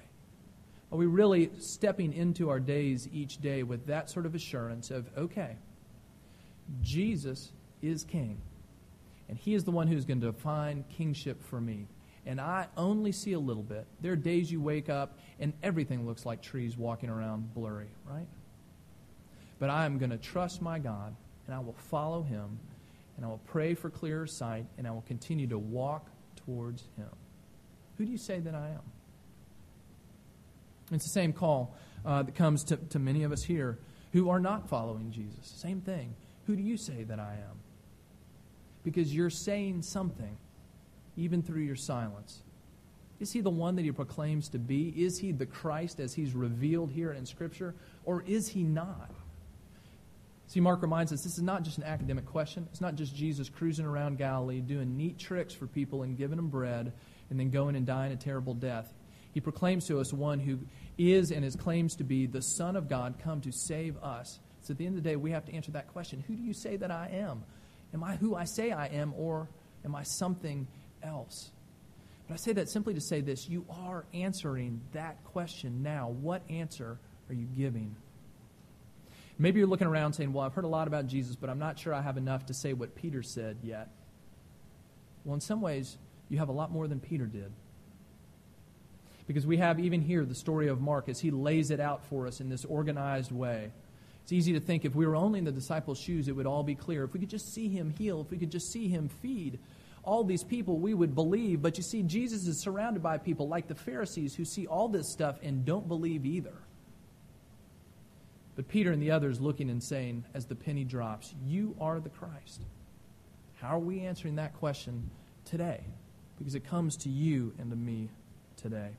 Are 0.91 0.97
we 0.97 1.06
really 1.06 1.49
stepping 1.58 2.12
into 2.12 2.49
our 2.49 2.60
days 2.60 3.08
each 3.13 3.39
day 3.39 3.63
with 3.63 3.88
that 3.88 4.10
sort 4.10 4.26
of 4.26 4.36
assurance 4.36 4.91
of, 4.91 5.08
okay, 5.17 5.56
Jesus 6.82 7.54
is 7.82 8.04
king, 8.04 8.41
and 9.30 9.38
he 9.38 9.54
is 9.54 9.63
the 9.63 9.71
one 9.71 9.88
who's 9.88 10.04
going 10.04 10.19
to 10.19 10.34
define 10.34 10.84
kingship 10.89 11.41
for 11.41 11.62
me. 11.62 11.88
And 12.25 12.39
I 12.39 12.67
only 12.77 13.12
see 13.12 13.33
a 13.33 13.39
little 13.39 13.63
bit. 13.63 13.86
There 14.01 14.13
are 14.13 14.17
days 14.17 14.51
you 14.51 14.62
wake 14.62 14.89
up 14.89 15.17
and 15.39 15.53
everything 15.62 16.05
looks 16.05 16.25
like 16.25 16.41
trees 16.41 16.77
walking 16.77 17.09
around 17.09 17.53
blurry, 17.53 17.89
right? 18.09 18.27
but 19.63 19.69
I 19.69 19.86
am 19.86 19.97
going 19.97 20.09
to 20.09 20.17
trust 20.17 20.62
my 20.62 20.77
God, 20.77 21.15
and 21.45 21.55
I 21.55 21.59
will 21.59 21.77
follow 21.89 22.21
him, 22.21 22.59
and 23.15 23.25
I 23.25 23.29
will 23.29 23.41
pray 23.45 23.75
for 23.75 23.89
clearer 23.89 24.27
sight, 24.27 24.65
and 24.77 24.86
I 24.86 24.91
will 24.91 25.05
continue 25.07 25.47
to 25.47 25.57
walk 25.57 26.09
towards 26.45 26.83
him. 26.97 27.07
Who 27.97 28.03
do 28.03 28.12
you 28.12 28.17
say 28.17 28.41
that 28.41 28.53
I 28.53 28.71
am? 28.71 28.81
It's 30.91 31.05
the 31.05 31.12
same 31.12 31.31
call 31.31 31.77
uh, 32.05 32.23
that 32.23 32.36
comes 32.36 32.65
to, 32.65 32.75
to 32.75 32.99
many 32.99 33.23
of 33.23 33.31
us 33.31 33.41
here 33.41 33.79
who 34.12 34.29
are 34.29 34.41
not 34.41 34.67
following 34.67 35.12
Jesus. 35.12 35.47
Same 35.55 35.79
thing. 35.79 36.13
Who 36.45 36.57
do 36.57 36.62
you 36.62 36.75
say 36.75 37.03
that 37.03 37.21
I 37.21 37.31
am? 37.31 37.57
Because 38.83 39.15
you're 39.15 39.29
saying 39.29 39.83
something, 39.83 40.38
even 41.17 41.41
through 41.41 41.62
your 41.62 41.76
silence. 41.76 42.41
Is 43.19 43.32
he 43.32 43.41
the 43.41 43.49
one 43.49 43.76
that 43.76 43.86
he 43.86 43.91
proclaims 43.91 44.49
to 44.49 44.60
be? 44.60 44.89
Is 44.89 45.19
he 45.19 45.32
the 45.32 45.45
Christ 45.45 45.99
as 45.99 46.13
he's 46.13 46.34
revealed 46.34 46.91
here 46.91 47.13
in 47.13 47.26
Scripture? 47.26 47.73
Or 48.06 48.23
is 48.23 48.49
he 48.49 48.63
not? 48.63 49.12
See, 50.47 50.60
Mark 50.60 50.82
reminds 50.82 51.13
us 51.13 51.23
this 51.23 51.38
is 51.38 51.43
not 51.43 51.63
just 51.63 51.78
an 51.78 51.84
academic 51.84 52.26
question. 52.26 52.67
It's 52.71 52.82
not 52.82 52.95
just 52.95 53.15
Jesus 53.15 53.49
cruising 53.49 53.86
around 53.86 54.17
Galilee 54.17 54.60
doing 54.60 54.97
neat 54.97 55.17
tricks 55.17 55.54
for 55.54 55.67
people 55.67 56.04
and 56.04 56.17
giving 56.17 56.36
them 56.36 56.49
bread 56.49 56.91
and 57.30 57.39
then 57.39 57.49
going 57.49 57.76
and 57.76 57.86
dying 57.86 58.12
a 58.12 58.15
terrible 58.15 58.54
death. 58.54 58.93
He 59.34 59.39
proclaims 59.39 59.88
to 59.88 59.99
us 59.99 60.13
one 60.13 60.39
who 60.39 60.60
is 60.97 61.32
and 61.32 61.43
is 61.43 61.56
claims 61.56 61.95
to 61.95 62.04
be 62.04 62.28
the 62.28 62.41
Son 62.41 62.76
of 62.76 62.88
God 62.88 63.15
come 63.23 63.41
to 63.41 63.52
save 63.52 63.97
us. 63.97 64.39
So 64.62 64.73
at 64.73 64.78
the 64.78 64.86
end 64.86 64.97
of 64.97 65.04
the 65.04 65.10
day, 65.10 65.15
we 65.15 65.32
have 65.32 65.45
to 65.45 65.54
answer 65.54 65.71
that 65.71 65.88
question 65.88 66.23
Who 66.28 66.36
do 66.36 66.43
you 66.43 66.54
say 66.54 66.76
that 66.78 66.91
I 66.91 67.10
am? 67.13 67.43
Am 67.93 68.04
I 68.04 68.15
who 68.15 68.36
I 68.36 68.43
say 68.43 68.71
I 68.71 68.88
am, 68.88 69.13
or 69.17 69.47
am 69.86 69.95
I 69.95 70.04
something 70.04 70.67
else? 71.04 71.52
But 72.28 72.36
I 72.36 72.38
say 72.38 72.54
that 72.54 72.70
simply 72.70 72.94
to 72.94 73.02
say 73.02 73.22
this 73.22 73.50
you 73.50 73.66
are 73.70 74.06
answering 74.13 74.82
that 74.94 75.24
question 75.26 75.84
now. 75.84 76.10
What 76.22 76.42
answer 76.50 76.98
are 77.30 77.34
you 77.34 77.46
giving? 77.46 77.96
Maybe 79.38 79.60
you're 79.60 79.68
looking 79.68 79.88
around 79.88 80.13
saying, 80.13 80.32
Well, 80.32 80.46
I've 80.46 80.54
heard 80.54 80.63
a 80.63 80.70
lot 80.70 80.88
about 80.88 81.08
Jesus, 81.08 81.36
but 81.36 81.50
I'm 81.50 81.60
not 81.60 81.80
sure 81.80 81.94
I 81.94 82.02
have 82.02 82.18
enough 82.18 82.46
to 82.48 82.54
say 82.54 82.74
what 82.74 82.96
Peter 82.96 83.24
said 83.24 83.58
yet. 83.63 83.89
Well, 85.26 85.36
in 85.36 85.42
some 85.42 85.62
ways, 85.62 85.98
you 86.30 86.38
have 86.38 86.50
a 86.50 86.54
lot 86.54 86.72
more 86.72 86.88
than 86.88 87.00
Peter 87.00 87.26
did. 87.26 87.52
Because 89.26 89.48
we 89.48 89.58
have 89.58 89.80
even 89.80 90.02
here 90.02 90.26
the 90.26 90.36
story 90.36 90.68
of 90.68 90.82
Mark 90.82 91.08
as 91.08 91.20
he 91.20 91.32
lays 91.32 91.72
it 91.72 91.80
out 91.80 92.04
for 92.06 92.28
us 92.28 92.42
in 92.42 92.50
this 92.50 92.66
organized 92.66 93.32
way. 93.32 93.72
It's 94.24 94.34
easy 94.34 94.54
to 94.54 94.60
think 94.60 94.86
if 94.86 94.96
we 94.96 95.06
were 95.06 95.16
only 95.16 95.39
in 95.39 95.46
the 95.46 95.52
disciples' 95.52 96.00
shoes, 96.00 96.28
it 96.28 96.34
would 96.34 96.46
all 96.46 96.63
be 96.63 96.76
clear. 96.76 97.04
If 97.04 97.13
we 97.13 97.20
could 97.20 97.30
just 97.30 97.54
see 97.54 97.68
him 97.70 97.94
heal, 97.98 98.22
if 98.22 98.32
we 98.32 98.38
could 98.38 98.52
just 98.52 98.72
see 98.72 98.88
him 98.88 99.10
feed 99.22 99.60
all 100.04 100.24
these 100.24 100.44
people, 100.44 100.78
we 100.78 100.94
would 100.94 101.16
believe. 101.16 101.62
But 101.62 101.78
you 101.78 101.84
see, 101.84 102.04
Jesus 102.04 102.46
is 102.48 102.62
surrounded 102.62 103.02
by 103.02 103.18
people 103.18 103.48
like 103.48 103.68
the 103.68 103.76
Pharisees 103.76 104.36
who 104.36 104.46
see 104.46 104.68
all 104.68 104.88
this 104.88 105.12
stuff 105.12 105.39
and 105.42 105.66
don't 105.66 105.88
believe 105.88 106.26
either. 106.26 106.56
But 108.56 108.68
Peter 108.68 108.92
and 108.92 109.02
the 109.02 109.12
others 109.12 109.42
looking 109.42 109.70
and 109.70 109.82
saying, 109.82 110.26
as 110.34 110.46
the 110.46 110.56
penny 110.56 110.84
drops, 110.84 111.34
You 111.46 111.76
are 111.80 112.00
the 112.00 112.10
Christ. 112.10 112.62
How 113.56 113.76
are 113.76 113.80
we 113.80 114.02
answering 114.02 114.36
that 114.36 114.54
question 114.54 115.10
today? 115.46 115.84
Because 116.38 116.54
it 116.54 116.66
comes 116.66 116.98
to 116.98 117.10
you 117.10 117.54
and 117.58 117.70
to 117.72 117.76
me 117.76 118.10
today. 118.58 118.92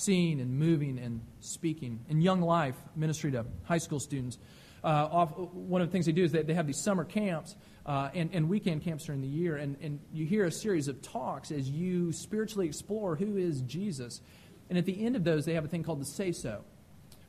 seeing 0.00 0.40
and 0.40 0.58
moving 0.58 0.98
and 0.98 1.20
speaking. 1.40 2.00
In 2.08 2.20
Young 2.20 2.40
Life, 2.40 2.76
ministry 2.96 3.30
to 3.32 3.44
high 3.64 3.78
school 3.78 4.00
students, 4.00 4.38
uh, 4.82 5.08
off, 5.10 5.36
one 5.36 5.82
of 5.82 5.88
the 5.88 5.92
things 5.92 6.06
they 6.06 6.12
do 6.12 6.24
is 6.24 6.32
they 6.32 6.54
have 6.54 6.66
these 6.66 6.82
summer 6.82 7.04
camps 7.04 7.56
uh, 7.86 8.10
and, 8.14 8.30
and, 8.32 8.48
weekend 8.48 8.82
camps 8.82 9.04
during 9.04 9.20
the 9.20 9.28
year, 9.28 9.56
and, 9.56 9.76
and 9.82 10.00
you 10.12 10.26
hear 10.26 10.44
a 10.44 10.52
series 10.52 10.88
of 10.88 11.02
talks 11.02 11.50
as 11.50 11.68
you 11.68 12.12
spiritually 12.12 12.66
explore 12.66 13.16
who 13.16 13.36
is 13.36 13.62
Jesus. 13.62 14.20
And 14.68 14.78
at 14.78 14.84
the 14.84 15.04
end 15.04 15.16
of 15.16 15.24
those, 15.24 15.44
they 15.44 15.54
have 15.54 15.64
a 15.64 15.68
thing 15.68 15.82
called 15.82 16.00
the 16.00 16.06
Say 16.06 16.32
So, 16.32 16.62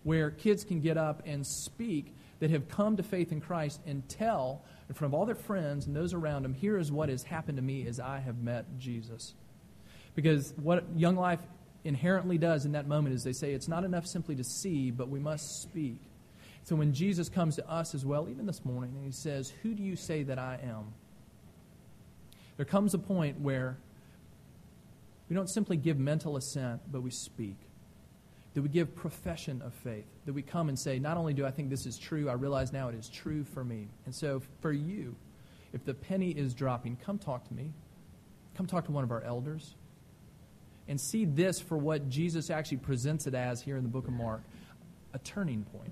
where 0.04 0.30
kids 0.30 0.64
can 0.64 0.80
get 0.80 0.98
up 0.98 1.24
and 1.26 1.46
speak 1.46 2.16
that 2.40 2.50
have 2.52 2.68
come 2.68 2.98
to 2.98 3.04
faith 3.04 3.32
in 3.32 3.40
Christ 3.40 3.82
and 3.86 4.08
tell 4.10 4.64
in 4.90 4.96
front 4.96 5.14
of 5.14 5.20
all 5.20 5.26
their 5.26 5.36
friends 5.36 5.88
and 5.88 5.96
those 5.96 6.14
around 6.14 6.44
them, 6.44 6.54
here 6.54 6.78
is 6.78 6.92
what 6.92 7.10
has 7.10 7.24
happened 7.24 7.58
to 7.58 7.62
me 7.62 7.88
as 7.88 8.00
I 8.00 8.20
have 8.20 8.38
met 8.40 8.66
Jesus. 8.78 9.34
Because 10.16 10.54
what 10.58 10.84
Young 10.96 11.16
Life 11.16 11.40
inherently 11.84 12.38
does 12.38 12.66
in 12.66 12.74
that 12.74 12.88
moment 12.88 13.16
is 13.16 13.24
they 13.24 13.34
say 13.34 13.54
it's 13.54 13.68
not 13.68 13.84
enough 13.84 14.06
simply 14.06 14.36
to 14.36 14.44
see, 14.44 14.92
but 14.92 15.10
we 15.10 15.20
must 15.20 15.62
speak. 15.62 16.00
So 16.63 16.76
when 16.76 16.93
Jesus 16.93 17.30
comes 17.30 17.56
to 17.56 17.69
us 17.69 17.95
as 17.95 18.06
well, 18.06 18.30
even 18.30 18.45
this 18.45 18.63
morning, 18.63 18.93
and 18.95 19.06
he 19.06 19.12
says, 19.12 19.52
Who 19.63 19.74
do 19.74 19.82
you 19.82 19.95
say 19.95 20.24
that 20.24 20.38
I 20.38 20.60
am? 20.63 20.93
There 22.58 22.65
comes 22.65 22.93
a 22.93 23.00
point 23.00 23.39
where 23.39 23.78
we 25.30 25.36
don't 25.36 25.50
simply 25.50 25.78
give 25.78 25.97
mental 25.97 26.38
assent, 26.38 26.82
but 26.91 27.02
we 27.02 27.10
speak. 27.10 27.58
That 28.54 28.62
we 28.62 28.69
give 28.69 28.95
profession 28.95 29.62
of 29.62 29.74
faith. 29.74 30.06
That 30.26 30.34
we 30.34 30.41
come 30.41 30.69
and 30.69 30.78
say, 30.78 31.00
Not 31.00 31.17
only 31.17 31.34
do 31.34 31.45
I 31.45 31.52
think 31.52 31.69
this 31.69 31.86
is 31.86 31.97
true, 31.97 32.30
I 32.30 32.34
realize 32.34 32.71
now 32.71 32.89
it 32.89 32.95
is 32.95 33.10
true 33.10 33.43
for 33.43 33.63
me. 33.63 33.88
And 34.06 34.13
so 34.13 34.41
for 34.60 34.71
you, 34.71 35.15
if 35.74 35.84
the 35.86 35.93
penny 35.93 36.32
is 36.32 36.54
dropping, 36.54 36.97
come 36.97 37.17
talk 37.17 37.47
to 37.47 37.54
me. 37.54 37.71
Come 38.56 38.67
talk 38.67 38.86
to 38.86 38.91
one 38.91 39.04
of 39.04 39.12
our 39.12 39.24
elders 39.24 39.76
and 40.88 41.00
see 41.00 41.26
this 41.26 41.60
for 41.60 41.78
what 41.78 42.10
Jesus 42.10 42.50
actually 42.50 42.78
presents 42.78 43.26
it 43.26 43.34
as 43.34 43.62
here 43.62 43.78
in 43.78 43.84
the 43.84 43.89
book 43.89 44.08
of 44.08 44.13
Mark 44.13 44.41
a 45.13 45.19
turning 45.19 45.63
point. 45.63 45.91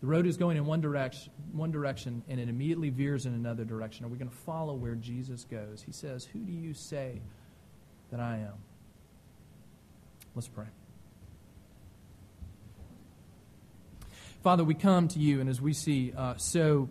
The 0.00 0.06
road 0.06 0.26
is 0.26 0.38
going 0.38 0.56
in 0.56 0.64
one 0.64 0.80
direction, 0.80 1.30
one 1.52 1.70
direction 1.70 2.22
and 2.28 2.40
it 2.40 2.48
immediately 2.48 2.88
veers 2.88 3.26
in 3.26 3.34
another 3.34 3.64
direction. 3.64 4.06
Are 4.06 4.08
we 4.08 4.16
going 4.16 4.30
to 4.30 4.36
follow 4.36 4.74
where 4.74 4.94
Jesus 4.94 5.44
goes? 5.44 5.82
He 5.82 5.92
says, 5.92 6.24
Who 6.24 6.38
do 6.38 6.52
you 6.52 6.72
say 6.72 7.20
that 8.10 8.18
I 8.18 8.38
am? 8.38 8.54
Let's 10.34 10.48
pray. 10.48 10.66
Father, 14.42 14.64
we 14.64 14.74
come 14.74 15.06
to 15.08 15.18
you, 15.18 15.40
and 15.40 15.50
as 15.50 15.60
we 15.60 15.74
see 15.74 16.14
uh, 16.16 16.34
so 16.38 16.88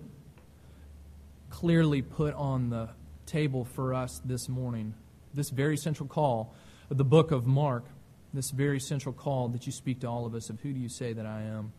clearly 1.49 2.03
put 2.03 2.35
on 2.35 2.69
the 2.69 2.89
table 3.25 3.65
for 3.65 3.95
us 3.95 4.21
this 4.23 4.47
morning, 4.47 4.93
this 5.33 5.49
very 5.49 5.77
central 5.77 6.07
call 6.07 6.53
of 6.91 6.97
the 6.97 7.03
book 7.03 7.31
of 7.31 7.47
Mark, 7.47 7.85
this 8.33 8.51
very 8.51 8.79
central 8.79 9.13
call 9.13 9.47
that 9.49 9.65
you 9.65 9.71
speak 9.71 10.01
to 10.01 10.07
all 10.07 10.27
of 10.27 10.35
us 10.35 10.51
of 10.51 10.59
who 10.61 10.71
do 10.73 10.79
you 10.79 10.89
say 10.89 11.13
that 11.13 11.25
I 11.25 11.41
am? 11.41 11.73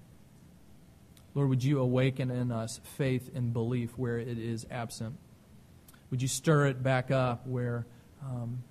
Lord, 1.35 1.49
would 1.49 1.63
you 1.63 1.79
awaken 1.79 2.31
in 2.31 2.51
us 2.51 2.81
faith 2.97 3.31
and 3.35 3.53
belief 3.53 3.97
where 3.97 4.19
it 4.19 4.39
is 4.39 4.67
absent? 4.71 5.17
Would 6.11 6.23
you 6.23 6.29
stir 6.29 6.67
it 6.67 6.83
back 6.83 7.11
up 7.11 7.47
where 7.47 7.87
um, 8.25 8.65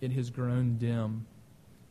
it 0.00 0.12
has 0.12 0.30
grown 0.30 0.78
dim? 0.78 1.26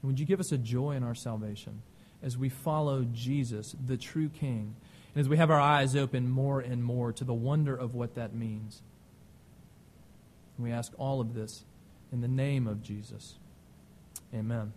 And 0.01 0.11
would 0.11 0.19
you 0.19 0.25
give 0.25 0.39
us 0.39 0.51
a 0.51 0.57
joy 0.57 0.91
in 0.91 1.03
our 1.03 1.15
salvation 1.15 1.81
as 2.21 2.37
we 2.37 2.49
follow 2.49 3.05
Jesus, 3.13 3.75
the 3.85 3.97
true 3.97 4.29
King, 4.29 4.75
and 5.13 5.21
as 5.21 5.29
we 5.29 5.37
have 5.37 5.49
our 5.49 5.61
eyes 5.61 5.95
open 5.95 6.29
more 6.29 6.59
and 6.59 6.83
more 6.83 7.13
to 7.13 7.23
the 7.23 7.33
wonder 7.33 7.75
of 7.75 7.95
what 7.95 8.15
that 8.15 8.35
means? 8.35 8.81
And 10.57 10.65
we 10.65 10.71
ask 10.71 10.91
all 10.97 11.21
of 11.21 11.33
this 11.33 11.63
in 12.11 12.21
the 12.21 12.27
name 12.27 12.67
of 12.67 12.83
Jesus. 12.83 13.35
Amen. 14.33 14.73